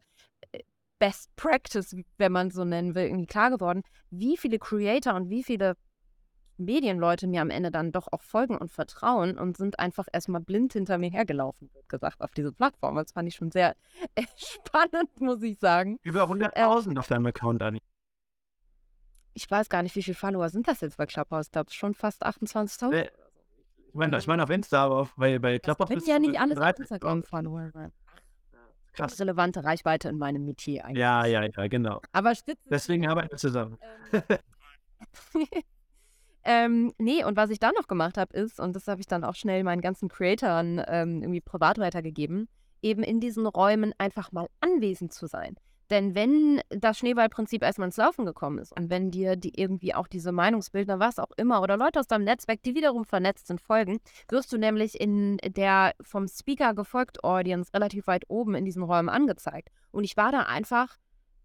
[0.99, 5.43] Best Practice, wenn man so nennen will, irgendwie klar geworden, wie viele Creator und wie
[5.43, 5.77] viele
[6.59, 10.73] Medienleute mir am Ende dann doch auch folgen und vertrauen und sind einfach erstmal blind
[10.73, 12.97] hinter mir hergelaufen, wird gesagt, auf diese Plattform.
[12.97, 13.75] Das fand ich schon sehr
[14.37, 15.99] spannend, muss ich sagen.
[16.03, 17.81] Über 100.000 äh, auf deinem Account, Anni
[19.37, 21.47] ich weiß gar nicht, wie viele Follower sind das jetzt bei Clubhouse?
[21.47, 22.93] Ich glaube schon fast 28.000.
[22.93, 23.11] Äh,
[23.89, 25.91] ich meine ich mein auf Insta, aber auf, bei, bei Clubhouse.
[25.91, 27.71] Ich bin ja nicht alles auf Instagram-Follower.
[28.95, 29.21] Krass.
[29.21, 31.01] Relevante Reichweite in meinem Metier eigentlich.
[31.01, 32.01] Ja, ja, ja, genau.
[32.13, 33.77] Aber Stützen Deswegen arbeiten wir zusammen.
[34.11, 34.23] Ähm,
[36.45, 39.23] ähm, nee, und was ich dann noch gemacht habe, ist, und das habe ich dann
[39.23, 42.49] auch schnell meinen ganzen Creatoren ähm, irgendwie privat weitergegeben,
[42.81, 45.57] eben in diesen Räumen einfach mal anwesend zu sein.
[45.91, 50.09] Denn wenn das Schneeballprinzip erstmal ins Laufen gekommen ist und wenn dir die irgendwie auch
[50.09, 54.01] diese Meinungsbildner, was auch immer, oder Leute aus deinem Netzwerk, die wiederum vernetzt sind, folgen,
[54.29, 59.09] wirst du nämlich in der vom Speaker gefolgt Audience relativ weit oben in diesen Räumen
[59.09, 59.71] angezeigt.
[59.93, 60.97] Und ich war da einfach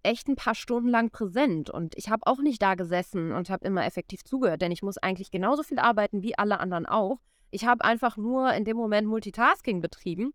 [0.03, 3.65] echt ein paar Stunden lang präsent und ich habe auch nicht da gesessen und habe
[3.65, 7.19] immer effektiv zugehört, denn ich muss eigentlich genauso viel arbeiten wie alle anderen auch.
[7.51, 10.33] Ich habe einfach nur in dem Moment Multitasking betrieben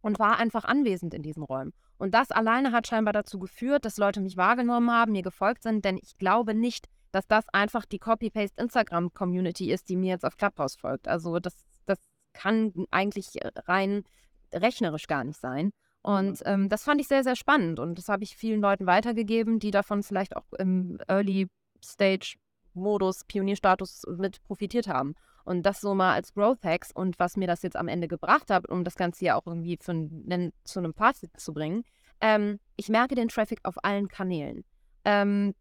[0.00, 1.72] und war einfach anwesend in diesen Räumen.
[1.98, 5.84] Und das alleine hat scheinbar dazu geführt, dass Leute mich wahrgenommen haben, mir gefolgt sind,
[5.84, 10.76] denn ich glaube nicht, dass das einfach die Copy-Paste-Instagram-Community ist, die mir jetzt auf Clubhouse
[10.76, 11.08] folgt.
[11.08, 11.54] Also das,
[11.86, 11.98] das
[12.32, 14.04] kann eigentlich rein
[14.52, 15.70] rechnerisch gar nicht sein.
[16.02, 19.58] Und ähm, das fand ich sehr, sehr spannend und das habe ich vielen Leuten weitergegeben,
[19.58, 21.48] die davon vielleicht auch im Early
[21.84, 22.36] Stage
[22.72, 25.14] Modus, Pionierstatus mit profitiert haben.
[25.44, 28.50] Und das so mal als Growth Hacks und was mir das jetzt am Ende gebracht
[28.50, 31.84] hat, um das Ganze ja auch irgendwie einen, zu einem Fazit zu bringen.
[32.20, 34.64] Ähm, ich merke den Traffic auf allen Kanälen.
[35.04, 35.54] Ähm,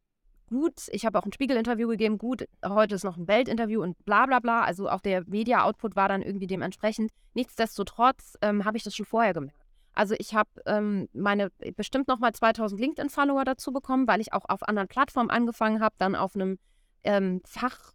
[0.50, 4.26] gut, ich habe auch ein Spiegel-Interview gegeben, gut, heute ist noch ein Welt-Interview und bla
[4.26, 4.64] bla bla.
[4.64, 7.12] Also auch der Media-Output war dann irgendwie dementsprechend.
[7.34, 9.60] Nichtsdestotrotz ähm, habe ich das schon vorher gemerkt.
[9.94, 14.68] Also ich habe ähm, meine bestimmt nochmal 2000 LinkedIn-Follower dazu bekommen, weil ich auch auf
[14.68, 16.58] anderen Plattformen angefangen habe, dann auf einem
[17.04, 17.94] ähm, Fach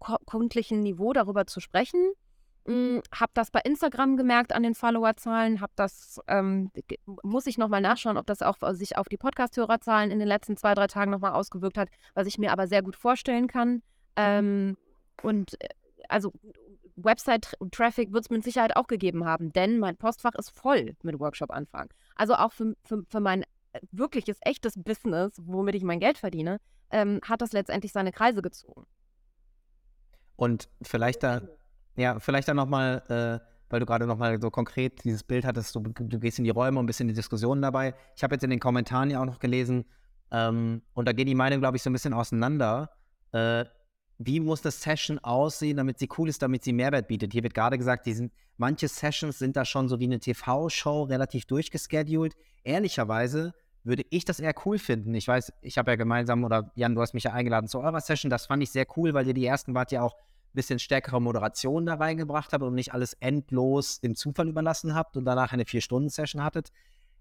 [0.00, 2.12] kundlichen Niveau darüber zu sprechen.
[2.66, 6.70] Hm, habe das bei Instagram gemerkt an den Followerzahlen, habe das, ähm,
[7.22, 10.74] muss ich nochmal nachschauen, ob das auch sich auf die Podcast-Hörerzahlen in den letzten zwei,
[10.74, 13.74] drei Tagen nochmal ausgewirkt hat, was ich mir aber sehr gut vorstellen kann.
[13.74, 13.82] Mhm.
[14.16, 14.76] Ähm,
[15.22, 15.68] und äh,
[16.08, 16.32] also
[16.96, 21.90] Website-Traffic wird es mit Sicherheit auch gegeben haben, denn mein Postfach ist voll mit Workshop-Anfragen.
[22.14, 23.42] Also auch für, für, für mein
[23.72, 26.58] äh, wirkliches, echtes Business, womit ich mein Geld verdiene,
[26.90, 28.86] ähm, hat das letztendlich seine Kreise gezogen.
[30.40, 31.42] Und vielleicht da,
[31.96, 35.80] ja, vielleicht dann nochmal, äh, weil du gerade nochmal so konkret dieses Bild hattest, du,
[35.80, 37.94] du gehst in die Räume und bist in die Diskussionen dabei.
[38.16, 39.84] Ich habe jetzt in den Kommentaren ja auch noch gelesen,
[40.30, 42.88] ähm, und da geht die Meinung, glaube ich, so ein bisschen auseinander.
[43.32, 43.66] Äh,
[44.16, 47.34] wie muss das Session aussehen, damit sie cool ist, damit sie Mehrwert bietet?
[47.34, 51.02] Hier wird gerade gesagt, die sind, manche Sessions sind da schon so wie eine TV-Show
[51.02, 52.34] relativ durchgeschedult.
[52.64, 53.52] Ehrlicherweise
[53.84, 55.14] würde ich das eher cool finden.
[55.14, 58.00] Ich weiß, ich habe ja gemeinsam, oder Jan, du hast mich ja eingeladen zu eurer
[58.00, 58.30] Session.
[58.30, 60.16] Das fand ich sehr cool, weil ihr die ersten wart ja auch
[60.52, 65.24] bisschen stärkere Moderation da reingebracht habt und nicht alles endlos dem Zufall überlassen habt und
[65.24, 66.72] danach eine Vier-Stunden-Session hattet.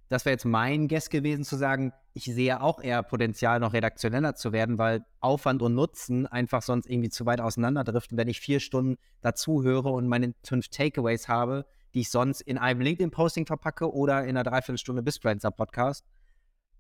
[0.09, 4.33] Das wäre jetzt mein Guess gewesen, zu sagen, ich sehe auch eher Potenzial, noch redaktioneller
[4.33, 8.59] zu werden, weil Aufwand und Nutzen einfach sonst irgendwie zu weit auseinanderdriften, wenn ich vier
[8.59, 13.93] Stunden dazu höre und meine fünf Takeaways habe, die ich sonst in einem LinkedIn-Posting verpacke
[13.93, 16.03] oder in einer Dreiviertelstunde Bisfluencer-Podcast.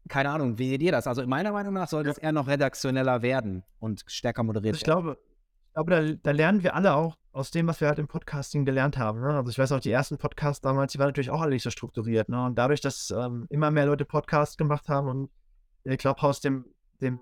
[0.07, 1.07] Keine Ahnung, wie seht ihr das?
[1.07, 4.99] Also meiner Meinung nach sollte es eher noch redaktioneller werden und stärker moderiert ich werden.
[4.99, 5.17] Ich glaube,
[5.73, 8.97] glaube, da, da, lernen wir alle auch aus dem, was wir halt im Podcasting gelernt
[8.97, 9.21] haben.
[9.21, 9.29] Ne?
[9.29, 11.69] Also ich weiß auch, die ersten Podcasts damals, die waren natürlich auch alle nicht so
[11.69, 12.29] strukturiert.
[12.29, 12.43] Ne?
[12.45, 15.29] Und dadurch, dass ähm, immer mehr Leute Podcasts gemacht haben und
[15.85, 16.65] der Clubhouse dem,
[17.01, 17.19] dem,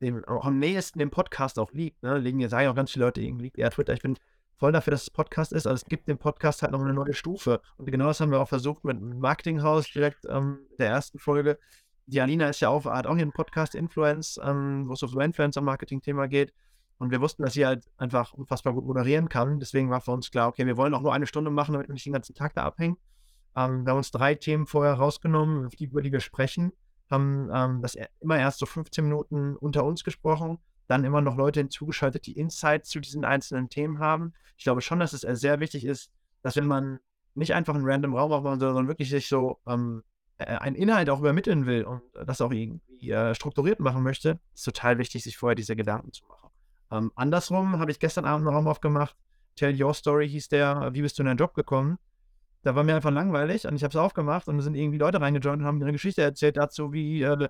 [0.00, 2.18] dem am nächsten dem Podcast auch liegt, ne?
[2.18, 3.94] liegen ja, sagen ja auch ganz viele Leute, liegt eher Twitter.
[3.94, 4.16] Ich bin
[4.56, 7.14] voll dafür, dass es Podcast ist, aber es gibt dem Podcast halt noch eine neue
[7.14, 7.60] Stufe.
[7.76, 11.58] Und genau das haben wir auch versucht mit dem Marketinghaus direkt ähm, der ersten Folge.
[12.06, 15.20] Die Alina ist ja auch, hat auch einen Podcast Influence, ähm, wo es auf so
[15.20, 16.52] Influencer-Marketing-Thema geht.
[16.98, 19.60] Und wir wussten, dass sie halt einfach unfassbar gut moderieren kann.
[19.60, 21.92] Deswegen war für uns klar, okay, wir wollen auch nur eine Stunde machen, damit wir
[21.92, 22.96] nicht den ganzen Tag da abhängen.
[23.54, 26.72] Ähm, wir haben uns drei Themen vorher rausgenommen, die, über die wir sprechen.
[27.10, 31.36] Haben ähm, das e, immer erst so 15 Minuten unter uns gesprochen, dann immer noch
[31.36, 34.32] Leute hinzugeschaltet, die Insights zu diesen einzelnen Themen haben.
[34.56, 36.10] Ich glaube schon, dass es sehr wichtig ist,
[36.42, 36.98] dass wenn man
[37.34, 41.20] nicht einfach einen random Raum aufmacht, sondern wirklich sich so ähm, äh, einen Inhalt auch
[41.20, 45.54] übermitteln will und das auch irgendwie äh, strukturiert machen möchte, ist total wichtig, sich vorher
[45.54, 46.50] diese Gedanken zu machen.
[46.90, 49.16] Ähm, andersrum habe ich gestern Abend einen Raum aufgemacht,
[49.56, 51.98] Tell Your Story hieß der, wie bist du in deinen Job gekommen?
[52.62, 55.20] Da war mir einfach langweilig und ich habe es aufgemacht und da sind irgendwie Leute
[55.20, 57.48] reingejoint und haben eine Geschichte erzählt dazu, wie äh,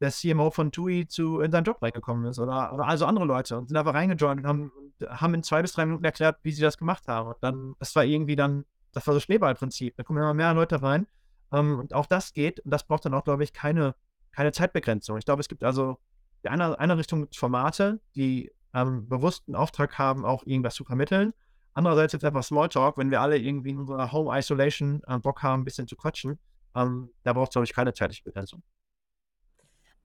[0.00, 3.56] der CMO von TUI zu, in seinen Job reingekommen ist oder, oder also andere Leute
[3.58, 4.72] und sind einfach reingejoint und haben,
[5.06, 7.28] haben in zwei bis drei Minuten erklärt, wie sie das gemacht haben.
[7.28, 9.96] Und dann, das war irgendwie dann, das war so Schneeballprinzip.
[9.96, 11.06] Da kommen immer mehr Leute rein.
[11.52, 13.94] Ähm, und auch das geht und das braucht dann auch, glaube ich, keine,
[14.32, 15.18] keine Zeitbegrenzung.
[15.18, 15.98] Ich glaube, es gibt also
[16.42, 21.32] die eine, eine Richtung Formate, die ähm, bewussten Auftrag haben, auch irgendwas zu vermitteln.
[21.74, 25.62] Andererseits jetzt einfach Smalltalk, wenn wir alle irgendwie in unserer Home Isolation äh, Bock haben,
[25.62, 26.38] ein bisschen zu quatschen,
[26.74, 28.62] ähm, da braucht es, glaube ich, keine zeitliche Begrenzung.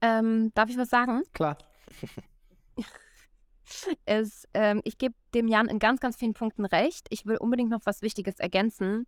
[0.00, 1.22] Ähm, darf ich was sagen?
[1.32, 1.58] Klar.
[4.04, 7.06] es, ähm, ich gebe dem Jan in ganz, ganz vielen Punkten recht.
[7.10, 9.06] Ich will unbedingt noch was Wichtiges ergänzen.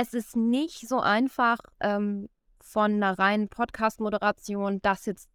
[0.00, 2.28] Es ist nicht so einfach, ähm,
[2.60, 5.28] von einer reinen Podcast-Moderation das jetzt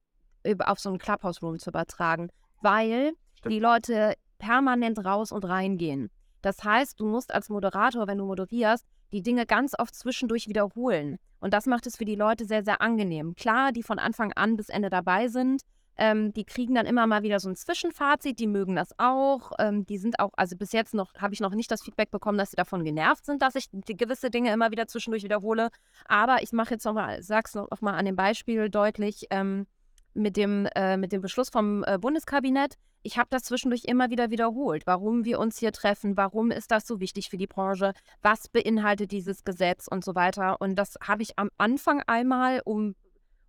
[0.59, 2.29] auf so einen Clubhouse-Room zu übertragen,
[2.61, 3.53] weil Stimmt.
[3.53, 6.09] die Leute permanent raus und reingehen.
[6.41, 11.17] Das heißt, du musst als Moderator, wenn du moderierst, die Dinge ganz oft zwischendurch wiederholen.
[11.41, 13.35] Und das macht es für die Leute sehr, sehr angenehm.
[13.35, 15.63] Klar, die von Anfang an bis Ende dabei sind,
[15.97, 19.51] ähm, die kriegen dann immer mal wieder so ein Zwischenfazit, die mögen das auch.
[19.59, 22.37] Ähm, die sind auch, also bis jetzt noch, habe ich noch nicht das Feedback bekommen,
[22.37, 25.69] dass sie davon genervt sind, dass ich gewisse Dinge immer wieder zwischendurch wiederhole.
[26.05, 29.67] Aber ich mache jetzt nochmal, sag's noch mal an dem Beispiel deutlich, ähm,
[30.13, 32.75] mit dem, äh, mit dem Beschluss vom äh, Bundeskabinett.
[33.01, 36.87] Ich habe das zwischendurch immer wieder wiederholt, warum wir uns hier treffen, warum ist das
[36.87, 40.61] so wichtig für die Branche, was beinhaltet dieses Gesetz und so weiter.
[40.61, 42.95] Und das habe ich am Anfang einmal, um,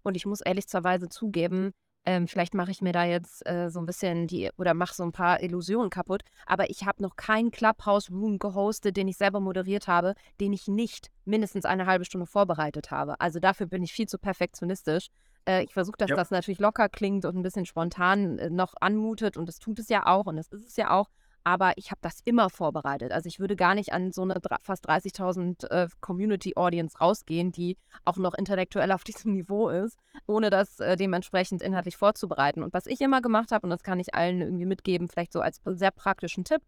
[0.03, 1.72] und ich muss ehrlicherweise zugeben,
[2.07, 5.02] ähm, vielleicht mache ich mir da jetzt äh, so ein bisschen die oder mache so
[5.02, 9.88] ein paar Illusionen kaputt, aber ich habe noch keinen Clubhouse-Room gehostet, den ich selber moderiert
[9.88, 13.20] habe, den ich nicht mindestens eine halbe Stunde vorbereitet habe.
[13.20, 15.09] Also dafür bin ich viel zu perfektionistisch.
[15.46, 16.16] Äh, ich versuche, dass ja.
[16.16, 19.88] das natürlich locker klingt und ein bisschen spontan äh, noch anmutet und das tut es
[19.88, 21.09] ja auch und das ist es ja auch.
[21.45, 23.12] Aber ich habe das immer vorbereitet.
[23.12, 27.76] Also ich würde gar nicht an so eine fast 30.000 äh, Community-Audience rausgehen, die
[28.07, 32.62] auch noch intellektuell auf diesem Niveau ist, ohne das äh, dementsprechend inhaltlich vorzubereiten.
[32.62, 35.40] Und was ich immer gemacht habe, und das kann ich allen irgendwie mitgeben, vielleicht so
[35.40, 36.62] als sehr praktischen Tipp,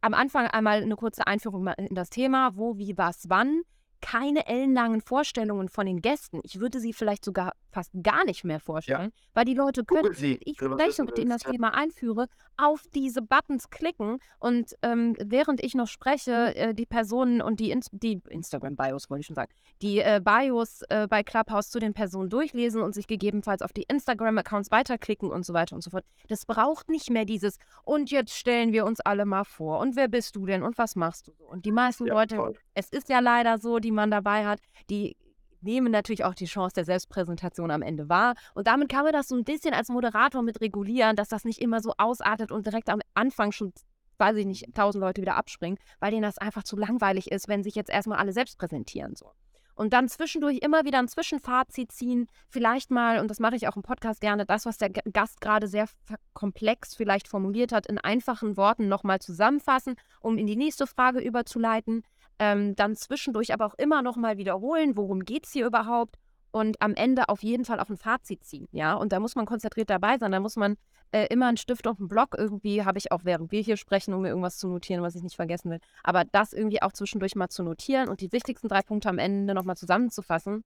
[0.00, 3.62] am Anfang einmal eine kurze Einführung in das Thema, wo, wie, was, wann
[4.00, 6.40] keine ellenlangen Vorstellungen von den Gästen.
[6.44, 9.28] Ich würde sie vielleicht sogar fast gar nicht mehr vorstellen, ja.
[9.34, 12.26] weil die Leute können, sie, ich spreche mit denen das Thema einführe,
[12.56, 16.60] auf diese Buttons klicken und ähm, während ich noch spreche, mhm.
[16.70, 20.82] äh, die Personen und die, In die Instagram-Bios, wollte ich schon sagen, die äh, Bios
[20.88, 25.46] äh, bei Clubhouse zu den Personen durchlesen und sich gegebenenfalls auf die Instagram-Accounts weiterklicken und
[25.46, 26.04] so weiter und so fort.
[26.26, 30.08] Das braucht nicht mehr dieses und jetzt stellen wir uns alle mal vor und wer
[30.08, 31.32] bist du denn und was machst du?
[31.48, 32.54] Und die meisten ja, Leute, toll.
[32.74, 34.58] es ist ja leider so, die man dabei hat,
[34.90, 35.16] die
[35.60, 38.34] nehmen natürlich auch die Chance der Selbstpräsentation am Ende wahr.
[38.54, 41.60] Und damit kann man das so ein bisschen als Moderator mit regulieren, dass das nicht
[41.60, 43.72] immer so ausartet und direkt am Anfang schon,
[44.18, 47.62] weiß ich nicht, tausend Leute wieder abspringen, weil denen das einfach zu langweilig ist, wenn
[47.62, 49.14] sich jetzt erstmal alle selbst präsentieren.
[49.16, 49.32] So.
[49.78, 53.76] Und dann zwischendurch immer wieder ein Zwischenfazit ziehen, vielleicht mal, und das mache ich auch
[53.76, 55.88] im Podcast gerne, das, was der Gast gerade sehr
[56.32, 62.02] komplex vielleicht formuliert hat, in einfachen Worten nochmal zusammenfassen, um in die nächste Frage überzuleiten
[62.38, 66.16] ähm, dann zwischendurch aber auch immer noch mal wiederholen, worum geht es hier überhaupt
[66.50, 68.94] und am Ende auf jeden Fall auf ein Fazit ziehen, ja.
[68.94, 70.76] Und da muss man konzentriert dabei sein, da muss man
[71.12, 74.14] äh, immer einen Stift und einen Block irgendwie, habe ich auch während wir hier sprechen,
[74.14, 75.80] um mir irgendwas zu notieren, was ich nicht vergessen will.
[76.02, 79.54] Aber das irgendwie auch zwischendurch mal zu notieren und die wichtigsten drei Punkte am Ende
[79.54, 80.62] nochmal zusammenzufassen.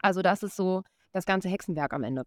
[0.00, 0.82] Also das ist so
[1.12, 2.24] das ganze Hexenwerk am Ende.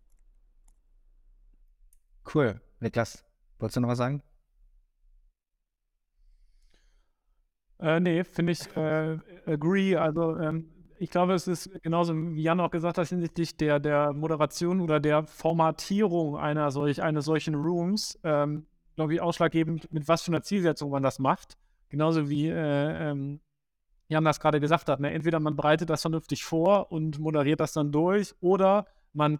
[2.33, 2.61] Cool.
[2.79, 3.23] Niklas,
[3.59, 4.21] wolltest du noch was sagen?
[7.79, 9.95] Äh, nee, finde ich, äh, agree.
[9.95, 14.13] Also, ähm, ich glaube, es ist genauso, wie Jan auch gesagt hat, hinsichtlich der, der
[14.13, 18.65] Moderation oder der Formatierung einer solch, eines solchen Rooms, ähm,
[18.95, 21.57] glaube ich, ausschlaggebend, mit was für einer Zielsetzung man das macht.
[21.89, 23.41] Genauso wie äh, ähm,
[24.07, 24.99] Jan das gerade gesagt hat.
[24.99, 25.11] Ne?
[25.11, 29.39] Entweder man bereitet das vernünftig vor und moderiert das dann durch, oder man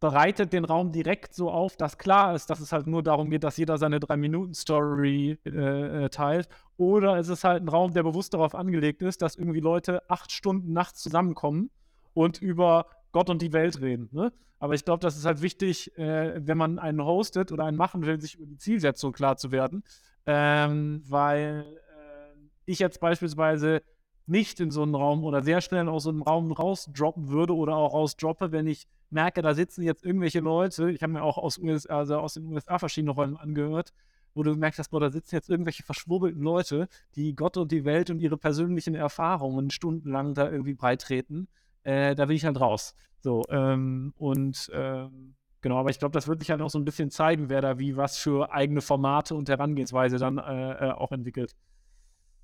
[0.00, 3.44] bereitet den Raum direkt so auf, dass klar ist, dass es halt nur darum geht,
[3.44, 6.48] dass jeder seine drei-Minuten-Story äh, äh, teilt.
[6.76, 10.32] Oder ist es halt ein Raum, der bewusst darauf angelegt ist, dass irgendwie Leute acht
[10.32, 11.70] Stunden nachts zusammenkommen
[12.12, 14.10] und über Gott und die Welt reden.
[14.12, 14.32] Ne?
[14.58, 18.04] Aber ich glaube, das ist halt wichtig, äh, wenn man einen hostet oder einen machen
[18.04, 19.82] will, sich über die Zielsetzung klar zu werden.
[20.26, 22.34] Ähm, weil äh,
[22.66, 23.82] ich jetzt beispielsweise
[24.26, 27.76] nicht in so einen Raum oder sehr schnell aus so einem Raum rausdroppen würde oder
[27.76, 31.58] auch rausdroppe, wenn ich merke, da sitzen jetzt irgendwelche Leute, ich habe mir auch aus,
[31.58, 33.92] USA, also aus den USA verschiedene Räume angehört,
[34.34, 38.10] wo du gemerkt hast, da sitzen jetzt irgendwelche verschwurbelten Leute, die Gott und die Welt
[38.10, 41.48] und ihre persönlichen Erfahrungen stundenlang da irgendwie breitreten.
[41.84, 42.94] Äh, da bin ich halt raus.
[43.20, 46.84] So, ähm, und ähm, genau, aber ich glaube, das wird sich halt auch so ein
[46.84, 51.12] bisschen zeigen, wer da wie was für eigene Formate und Herangehensweise dann äh, äh auch
[51.12, 51.54] entwickelt.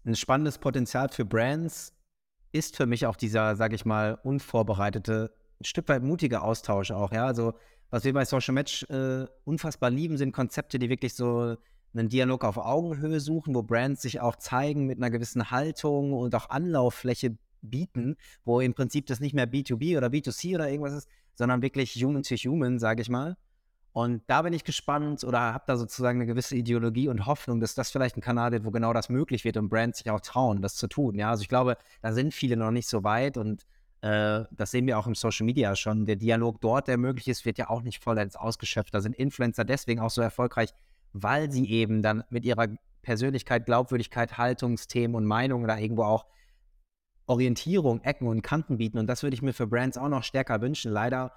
[0.04, 1.94] Ein spannendes Potenzial für Brands
[2.50, 7.12] ist für mich auch dieser, sage ich mal, unvorbereitete, ein Stück weit mutige Austausch auch,
[7.12, 7.24] ja.
[7.24, 7.54] Also,
[7.90, 11.56] was wir bei Social Match äh, unfassbar lieben, sind Konzepte, die wirklich so
[11.94, 16.34] einen Dialog auf Augenhöhe suchen, wo Brands sich auch zeigen mit einer gewissen Haltung und
[16.34, 21.08] auch Anlauffläche bieten, wo im Prinzip das nicht mehr B2B oder B2C oder irgendwas ist,
[21.34, 23.36] sondern wirklich Human to Human, sage ich mal.
[23.92, 27.74] Und da bin ich gespannt oder habe da sozusagen eine gewisse Ideologie und Hoffnung, dass
[27.74, 30.62] das vielleicht ein Kanal wird, wo genau das möglich wird und Brands sich auch trauen,
[30.62, 31.16] das zu tun.
[31.16, 33.66] Ja, also ich glaube, da sind viele noch nicht so weit und
[34.00, 36.06] äh, das sehen wir auch im Social Media schon.
[36.06, 38.94] Der Dialog dort, der möglich ist, wird ja auch nicht vollends ausgeschöpft.
[38.94, 40.70] Da sind Influencer deswegen auch so erfolgreich,
[41.12, 42.68] weil sie eben dann mit ihrer
[43.02, 46.26] Persönlichkeit, Glaubwürdigkeit, Haltungsthemen und Meinungen da irgendwo auch
[47.26, 48.98] Orientierung, Ecken und Kanten bieten.
[48.98, 50.90] Und das würde ich mir für Brands auch noch stärker wünschen.
[50.90, 51.32] Leider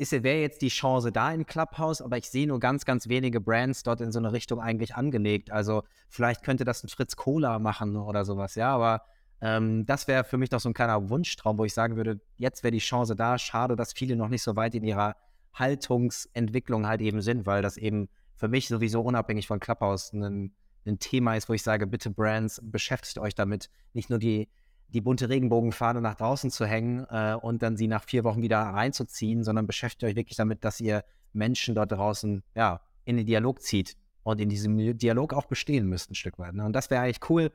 [0.00, 3.82] wäre jetzt die Chance da in Clubhouse, aber ich sehe nur ganz, ganz wenige Brands
[3.82, 5.50] dort in so eine Richtung eigentlich angelegt.
[5.50, 9.02] Also vielleicht könnte das ein Fritz Cola machen oder sowas, ja, aber
[9.40, 12.62] ähm, das wäre für mich doch so ein kleiner Wunschtraum, wo ich sagen würde, jetzt
[12.62, 13.38] wäre die Chance da.
[13.38, 15.16] Schade, dass viele noch nicht so weit in ihrer
[15.54, 20.54] Haltungsentwicklung halt eben sind, weil das eben für mich sowieso unabhängig von Clubhouse ein,
[20.86, 23.68] ein Thema ist, wo ich sage, bitte Brands, beschäftigt euch damit.
[23.92, 24.48] Nicht nur die
[24.92, 28.58] die bunte Regenbogenfahne nach draußen zu hängen äh, und dann sie nach vier Wochen wieder
[28.58, 33.62] reinzuziehen, sondern beschäftigt euch wirklich damit, dass ihr Menschen dort draußen ja, in den Dialog
[33.62, 36.54] zieht und in diesem Dialog auch bestehen müsst, ein Stück weit.
[36.54, 36.64] Ne?
[36.64, 37.52] Und das wäre eigentlich cool.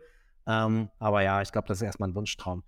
[0.48, 2.64] Ähm, aber ja, ich glaube, das ist erstmal ein Wunschtraum.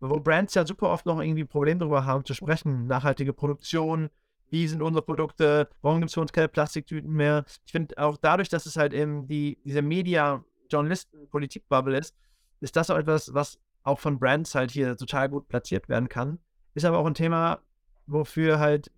[0.00, 4.08] Wo Brands ja super oft noch irgendwie ein Problem darüber haben zu sprechen, nachhaltige Produktion,
[4.48, 7.44] wie sind unsere Produkte, warum gibt es für uns keine Plastiktüten mehr.
[7.66, 12.16] Ich finde auch dadurch, dass es halt eben die, diese Media-Journalisten-Politik-Bubble ist,
[12.60, 16.38] ist das auch etwas, was auch von Brands halt hier total gut platziert werden kann.
[16.74, 17.60] Ist aber auch ein Thema,
[18.06, 18.90] wofür halt,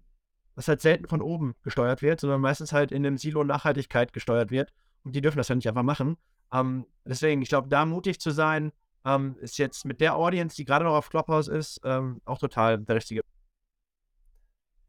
[0.54, 4.50] was halt selten von oben gesteuert wird, sondern meistens halt in dem Silo Nachhaltigkeit gesteuert
[4.50, 4.72] wird.
[5.04, 6.16] Und die dürfen das ja nicht einfach machen.
[6.52, 8.72] Ähm, deswegen, ich glaube, da mutig zu sein,
[9.04, 12.78] ähm, ist jetzt mit der Audience, die gerade noch auf Clubhouse ist, ähm, auch total
[12.78, 13.22] der richtige.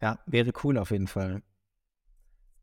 [0.01, 1.41] Ja, wäre cool auf jeden Fall.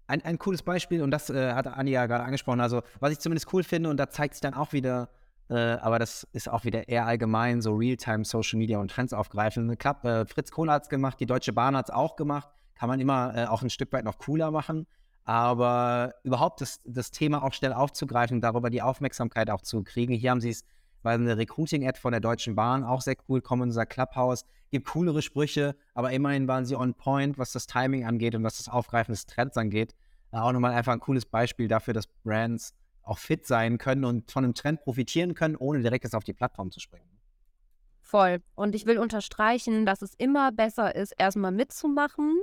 [0.07, 3.21] Ein, ein cooles Beispiel, und das äh, hat Anja ja gerade angesprochen, also was ich
[3.21, 5.09] zumindest cool finde, und da zeigt sich dann auch wieder,
[5.51, 9.77] äh, aber das ist auch wieder eher allgemein, so Realtime Social Media und Trends aufgreifen.
[9.79, 12.49] Klapp, äh, Fritz Kohler hat es gemacht, die Deutsche Bahn hat es auch gemacht.
[12.77, 14.87] Kann man immer äh, auch ein Stück weit noch cooler machen.
[15.25, 20.15] Aber überhaupt das, das Thema auch schnell aufzugreifen, darüber die Aufmerksamkeit auch zu kriegen.
[20.15, 20.63] Hier haben sie es,
[21.03, 24.89] weil eine Recruiting-Ad von der Deutschen Bahn auch sehr cool, kommen in unser Clubhouse, gibt
[24.89, 28.69] coolere Sprüche, aber immerhin waren sie on point, was das Timing angeht und was das
[28.69, 29.95] Aufgreifen des Trends angeht.
[30.31, 32.73] Auch nochmal einfach ein cooles Beispiel dafür, dass Brands
[33.03, 36.33] auch fit sein können und von einem Trend profitieren können, ohne direkt jetzt auf die
[36.33, 37.09] Plattform zu springen.
[38.01, 38.43] Voll.
[38.55, 42.43] Und ich will unterstreichen, dass es immer besser ist, erstmal mitzumachen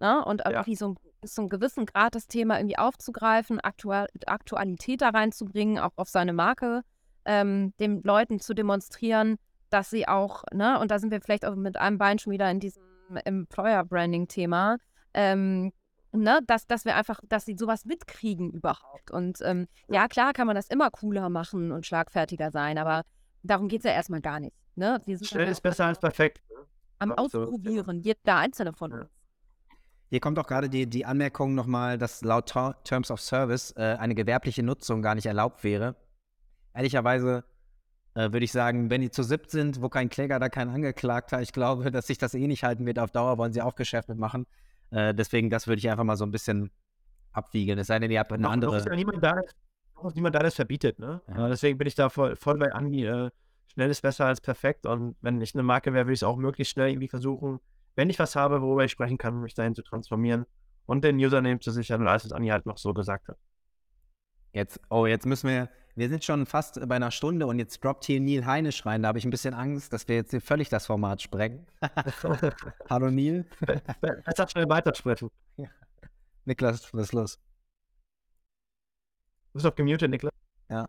[0.00, 0.24] ne?
[0.24, 0.50] und ja.
[0.50, 5.92] irgendwie so, so einen gewissen Grad das Thema irgendwie aufzugreifen, Aktual Aktualität da reinzubringen, auch
[5.96, 6.82] auf seine Marke,
[7.24, 9.36] ähm, den Leuten zu demonstrieren,
[9.70, 12.50] dass sie auch, ne, und da sind wir vielleicht auch mit einem Bein schon wieder
[12.50, 12.82] in diesem
[13.24, 14.78] Employer-Branding-Thema,
[15.14, 15.72] ähm,
[16.12, 19.10] ne, dass, dass wir einfach, dass sie sowas mitkriegen überhaupt.
[19.10, 23.02] Und ähm, ja, klar kann man das immer cooler machen und schlagfertiger sein, aber
[23.42, 24.54] darum geht es ja erstmal gar nicht.
[24.74, 25.00] Ne?
[25.22, 26.40] Schnell ist besser als perfekt.
[26.50, 26.56] Ne?
[27.00, 29.10] Am Ausprobieren, jeder einzelne von uns.
[30.10, 32.46] Hier kommt auch gerade die, die Anmerkung nochmal, dass laut
[32.84, 35.96] Terms of Service äh, eine gewerbliche Nutzung gar nicht erlaubt wäre.
[36.72, 37.44] Ehrlicherweise
[38.14, 41.42] äh, würde ich sagen, wenn die zu siebt sind, wo kein Kläger, da kein Angeklagter,
[41.42, 42.98] ich glaube, dass sich das eh nicht halten wird.
[42.98, 44.46] Auf Dauer wollen sie auch Geschäft mitmachen.
[44.90, 46.70] Äh, deswegen, das würde ich einfach mal so ein bisschen
[47.32, 47.78] abwiegeln.
[47.78, 48.70] Es sei denn, ihr habt eine noch, andere.
[48.72, 49.40] Noch ist ja niemand da,
[50.02, 50.98] noch niemand da, das verbietet.
[50.98, 51.20] Ne?
[51.28, 51.48] Ja.
[51.48, 53.04] deswegen bin ich da voll, voll bei Andi.
[53.04, 53.30] Äh,
[53.66, 54.86] schnell ist besser als perfekt.
[54.86, 57.60] Und wenn ich eine Marke wäre, würde ich es auch möglichst schnell irgendwie versuchen,
[57.96, 60.46] wenn ich was habe, worüber ich sprechen kann, mich dahin zu transformieren
[60.86, 63.36] und den Username zu sichern und alles, was Andi halt noch so gesagt hat.
[64.52, 68.04] Jetzt, oh, jetzt müssen wir, wir sind schon fast bei einer Stunde und jetzt droppt
[68.04, 69.02] hier Neil Heinisch rein.
[69.02, 71.66] Da habe ich ein bisschen Angst, dass wir jetzt hier völlig das Format sprengen.
[72.90, 73.44] Hallo Neil.
[74.24, 75.30] Besser schnell weitersprechen.
[75.56, 75.68] Ja.
[76.44, 77.38] Niklas, was ist los?
[79.48, 80.32] Du bist doch gemutet, Niklas.
[80.70, 80.88] Ja.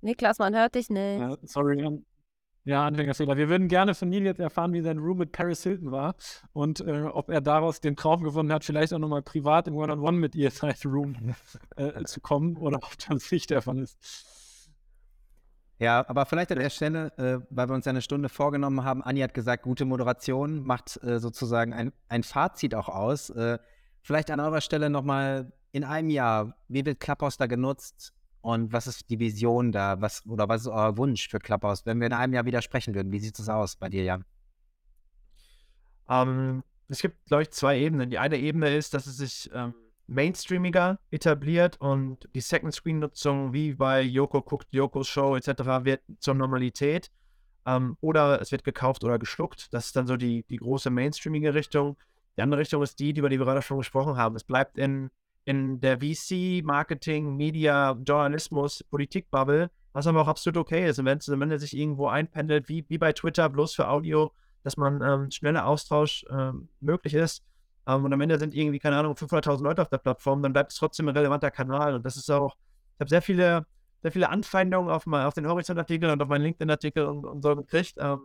[0.00, 1.20] Niklas, man hört dich nicht.
[1.20, 2.00] Ja, sorry,
[2.68, 3.38] ja, Anfängerfehler.
[3.38, 6.14] Wir würden gerne von Neil jetzt erfahren, wie sein Room mit Paris Hilton war
[6.52, 10.02] und äh, ob er daraus den Traum gefunden hat, vielleicht auch nochmal privat im One-on-One
[10.02, 11.34] -on -One mit ihr in sein Room
[11.76, 14.68] äh, zu kommen oder ob das nicht der Fall ist.
[15.78, 19.20] Ja, aber vielleicht an der Stelle, äh, weil wir uns eine Stunde vorgenommen haben, Anni
[19.20, 23.30] hat gesagt, gute Moderation macht äh, sozusagen ein, ein Fazit auch aus.
[23.30, 23.58] Äh,
[24.02, 28.12] vielleicht an eurer Stelle nochmal in einem Jahr, wie wird Clubhouse da genutzt
[28.48, 30.00] und was ist die Vision da?
[30.00, 32.94] Was, oder was ist euer Wunsch für Clubhouse, wenn wir in einem Jahr wieder sprechen
[32.94, 33.12] würden?
[33.12, 34.24] Wie sieht es aus bei dir, Jan?
[36.08, 38.08] Ähm, es gibt, glaube ich, zwei Ebenen.
[38.08, 39.74] Die eine Ebene ist, dass es sich ähm,
[40.06, 45.84] mainstreamiger etabliert und die Second-Screen-Nutzung wie bei Yoko guckt Yokos Show etc.
[45.84, 47.10] wird zur Normalität.
[47.66, 49.74] Ähm, oder es wird gekauft oder geschluckt.
[49.74, 51.98] Das ist dann so die, die große mainstreamige Richtung.
[52.38, 54.36] Die andere Richtung ist die, über die wir gerade schon gesprochen haben.
[54.36, 55.10] Es bleibt in,
[55.48, 60.98] in der VC, Marketing, Media, Journalismus, Politik-Bubble, was aber auch absolut okay ist.
[60.98, 64.30] Und wenn es am Ende sich irgendwo einpendelt, wie, wie bei Twitter, bloß für Audio,
[64.62, 67.42] dass man ähm, schneller Austausch ähm, möglich ist,
[67.86, 70.72] ähm, und am Ende sind irgendwie, keine Ahnung, 500.000 Leute auf der Plattform, dann bleibt
[70.72, 71.94] es trotzdem ein relevanter Kanal.
[71.94, 72.54] Und das ist auch,
[72.96, 73.64] ich habe sehr viele,
[74.02, 77.56] sehr viele Anfeindungen auf, mein, auf den Horizont-Artikel und auf meinen LinkedIn-Artikel und, und, so
[77.56, 77.94] gekriegt.
[77.96, 78.20] Ähm,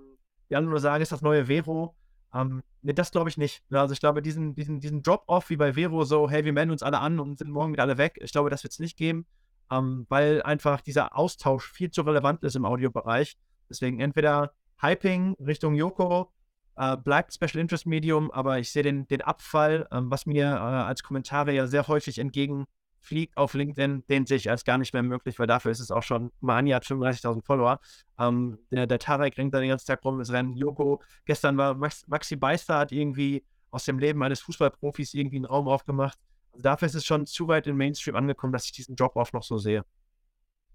[0.50, 1.96] die anderen nur sagen, ist das neue Vero.
[2.34, 3.64] Ähm, nee, das glaube ich nicht.
[3.72, 6.84] Also ich glaube, diesen, diesen, diesen Drop-Off wie bei Vero, so, hey, wir melden uns
[6.84, 9.26] alle an und sind morgen wieder alle weg, ich glaube, das wird es nicht geben,
[9.72, 13.38] ähm, weil einfach dieser Austausch viel zu relevant ist im Audiobereich.
[13.70, 16.32] Deswegen entweder Hyping Richtung Yoko
[16.76, 20.58] äh, bleibt Special Interest Medium, aber ich sehe den, den Abfall, ähm, was mir äh,
[20.58, 22.18] als Kommentare ja sehr häufig
[23.04, 25.92] entgegenfliegt auf LinkedIn, den sehe ich als gar nicht mehr möglich, weil dafür ist es
[25.92, 27.80] auch schon, Mani hat 35.000 Follower.
[28.18, 31.02] Ähm, der, der Tarek rennt da den ganzen Tag rum, es rennt Joko.
[31.26, 35.68] Gestern war Max, Maxi Beister, hat irgendwie aus dem Leben eines Fußballprofis irgendwie einen Raum
[35.68, 36.18] aufgemacht.
[36.52, 39.44] Also dafür ist es schon zu weit im Mainstream angekommen, dass ich diesen Drop-Off noch
[39.44, 39.84] so sehe.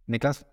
[0.06, 0.46] Niklas?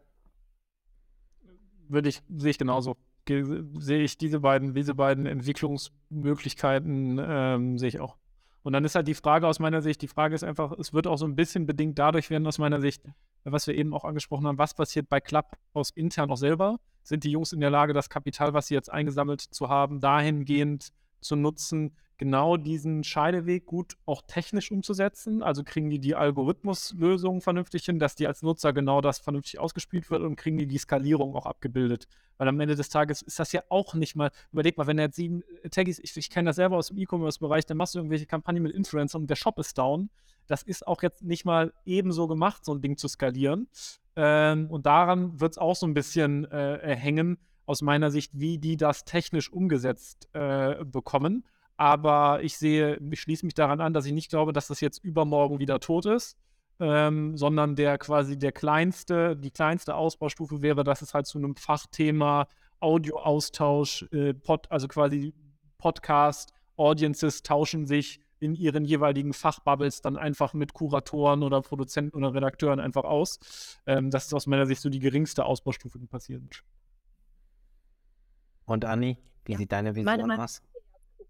[1.88, 2.98] Würde ich, sehe ich genauso
[3.28, 8.18] sehe ich diese beiden, diese beiden Entwicklungsmöglichkeiten ähm, sehe ich auch.
[8.66, 11.06] Und dann ist halt die Frage aus meiner Sicht, die Frage ist einfach, es wird
[11.06, 13.04] auch so ein bisschen bedingt dadurch werden aus meiner Sicht,
[13.44, 16.80] was wir eben auch angesprochen haben, was passiert bei Clubhouse intern auch selber?
[17.04, 20.90] Sind die Jungs in der Lage, das Kapital, was sie jetzt eingesammelt zu haben, dahingehend
[21.22, 25.44] zu nutzen, genau diesen Scheideweg gut auch technisch umzusetzen.
[25.44, 30.10] Also kriegen die die Algorithmuslösungen vernünftig hin, dass die als Nutzer genau das vernünftig ausgespielt
[30.10, 32.08] wird und kriegen die die Skalierung auch abgebildet.
[32.38, 35.06] Weil am Ende des Tages ist das ja auch nicht mal, überleg mal, wenn er
[35.06, 38.00] jetzt sieben äh, Taggies, ich, ich kenne das selber aus dem E-Commerce-Bereich, dann machst du
[38.00, 40.10] irgendwelche Kampagnen mit Influencern und der Shop ist down.
[40.48, 43.68] Das ist auch jetzt nicht mal ebenso gemacht, so ein Ding zu skalieren.
[44.16, 48.58] Ähm, und daran wird es auch so ein bisschen äh, hängen, aus meiner Sicht, wie
[48.58, 51.46] die das technisch umgesetzt äh, bekommen.
[51.78, 55.04] Aber ich sehe, ich schließe mich daran an, dass ich nicht glaube, dass das jetzt
[55.04, 56.38] übermorgen wieder tot ist,
[56.80, 61.56] ähm, sondern der quasi der kleinste, die kleinste Ausbaustufe wäre, dass es halt zu einem
[61.56, 62.48] Fachthema
[62.80, 65.34] Audioaustausch, äh, Pod, also quasi
[65.78, 72.34] Podcast, Audiences tauschen sich in ihren jeweiligen Fachbubbles dann einfach mit Kuratoren oder Produzenten oder
[72.34, 73.80] Redakteuren einfach aus.
[73.86, 76.64] Ähm, das ist aus meiner Sicht so die geringste Ausbaustufe, die passieren wird.
[78.66, 79.58] Und Anni, wie ja.
[79.58, 80.62] sieht deine Vision aus?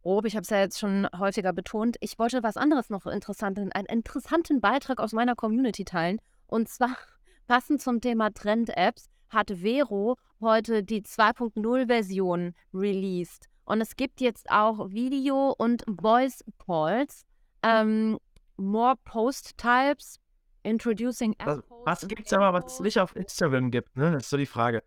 [0.06, 0.26] Grob.
[0.26, 1.97] Ich habe es ja jetzt schon häufiger betont.
[1.99, 6.22] Ich wollte was anderes noch interessant, einen interessanten Beitrag aus meiner Community teilen.
[6.47, 6.95] Und zwar
[7.47, 13.49] passend zum Thema Trend-Apps hat Vero heute die 2.0-Version released.
[13.66, 17.26] Und es gibt jetzt auch Video- und Voice-Calls,
[17.64, 18.20] ähm,
[18.58, 20.20] more Post-Types,
[20.62, 23.97] introducing Was, was gibt es aber, was es nicht auf Instagram gibt?
[23.97, 24.12] Ne?
[24.12, 24.84] Das ist so die Frage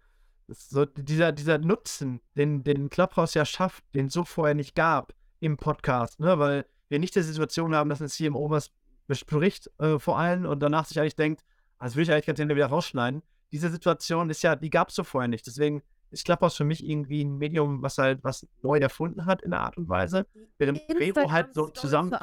[0.49, 5.15] so dieser, dieser Nutzen, den, den Clubhouse ja schafft, den es so vorher nicht gab
[5.41, 6.39] im Podcast, ne?
[6.39, 8.71] weil wir nicht die Situation haben, dass ein CMO was
[9.07, 11.45] bespricht äh, vor allem und danach sich eigentlich denkt,
[11.79, 13.23] ah, das will ich eigentlich ganz gerne wieder rausschneiden.
[13.53, 15.47] Diese Situation ist ja, die gab es so vorher nicht.
[15.47, 19.51] Deswegen ist Clubhouse für mich irgendwie ein Medium, was halt was neu erfunden hat in
[19.51, 20.27] der Art und Weise,
[20.59, 22.15] während Revo halt so zusammen.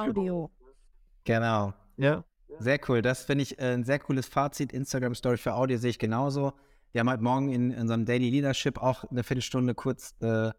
[1.24, 1.74] Genau.
[1.98, 2.24] Ja.
[2.60, 3.02] Sehr cool.
[3.02, 4.72] Das finde ich äh, ein sehr cooles Fazit.
[4.72, 6.54] Instagram Story für Audio sehe ich genauso.
[6.96, 10.52] Wir haben halt morgen in, in unserem Daily Leadership auch eine Viertelstunde kurz äh,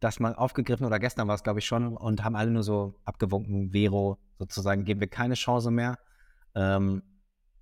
[0.00, 3.00] das mal aufgegriffen oder gestern war es, glaube ich, schon und haben alle nur so
[3.06, 5.98] abgewunken, Vero sozusagen, geben wir keine Chance mehr.
[6.54, 7.02] Ähm,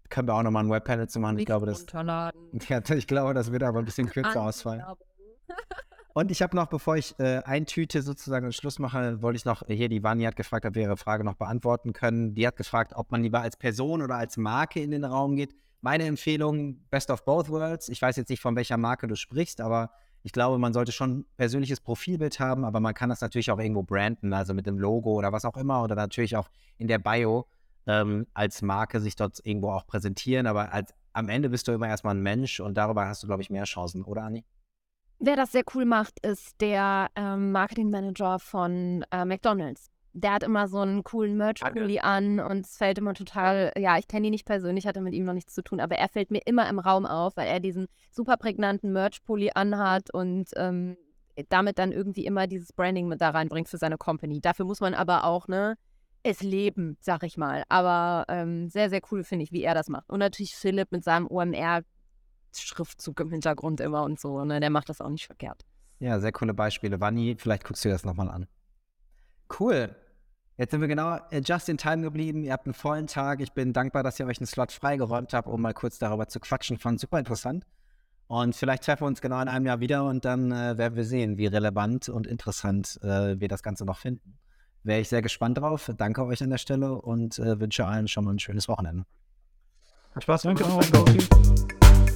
[0.09, 1.39] können wir auch nochmal ein Webpanel zu machen.
[1.39, 1.87] Ich glaube, das,
[2.68, 4.83] ja, ich glaube, das wird aber ein bisschen kürzer ausfallen.
[6.12, 9.89] Und ich habe noch, bevor ich äh, eintüte, sozusagen Schluss mache, wollte ich noch, hier,
[9.89, 12.35] die Vani hat gefragt, ob wir ihre Frage noch beantworten können.
[12.35, 15.55] Die hat gefragt, ob man lieber als Person oder als Marke in den Raum geht.
[15.81, 17.89] Meine Empfehlung, Best of Both Worlds.
[17.89, 19.91] Ich weiß jetzt nicht, von welcher Marke du sprichst, aber
[20.22, 23.61] ich glaube, man sollte schon ein persönliches Profilbild haben, aber man kann das natürlich auch
[23.61, 26.49] irgendwo branden, also mit dem Logo oder was auch immer oder natürlich auch
[26.79, 27.47] in der Bio
[27.87, 30.47] ähm, als Marke sich dort irgendwo auch präsentieren.
[30.47, 33.43] Aber als, am Ende bist du immer erstmal ein Mensch und darüber hast du, glaube
[33.43, 34.45] ich, mehr Chancen, oder Anni?
[35.18, 40.42] Wer das sehr cool macht, ist der ähm, Marketing Manager von äh, McDonald's der hat
[40.42, 44.30] immer so einen coolen Merch-Pulli an und es fällt immer total, ja, ich kenne ihn
[44.30, 46.78] nicht persönlich, hatte mit ihm noch nichts zu tun, aber er fällt mir immer im
[46.78, 50.96] Raum auf, weil er diesen super prägnanten Merch-Pulli anhat und ähm,
[51.50, 54.40] damit dann irgendwie immer dieses Branding mit da reinbringt für seine Company.
[54.40, 55.76] Dafür muss man aber auch, ne,
[56.22, 57.64] es leben, sag ich mal.
[57.68, 60.08] Aber ähm, sehr, sehr cool finde ich, wie er das macht.
[60.08, 64.42] Und natürlich Philipp mit seinem OMR-Schriftzug im Hintergrund immer und so.
[64.44, 64.60] Ne?
[64.60, 65.66] Der macht das auch nicht verkehrt.
[65.98, 67.00] Ja, sehr coole Beispiele.
[67.00, 68.46] Wanni, vielleicht guckst du dir das nochmal an.
[69.60, 69.94] Cool.
[70.59, 72.42] Jetzt sind wir genau äh, just in time geblieben.
[72.42, 73.40] Ihr habt einen vollen Tag.
[73.40, 76.40] Ich bin dankbar, dass ihr euch einen Slot freigeräumt habt, um mal kurz darüber zu
[76.40, 76.78] quatschen.
[76.78, 77.64] Fand super interessant.
[78.28, 81.04] Und vielleicht treffen wir uns genau in einem Jahr wieder und dann äh, werden wir
[81.04, 84.38] sehen, wie relevant und interessant äh, wir das Ganze noch finden.
[84.82, 85.90] Wäre ich sehr gespannt drauf.
[85.96, 89.04] Danke euch an der Stelle und äh, wünsche allen schon mal ein schönes Wochenende.
[90.14, 90.42] Hat Spaß.
[90.42, 90.64] Danke.
[90.64, 91.18] Danke.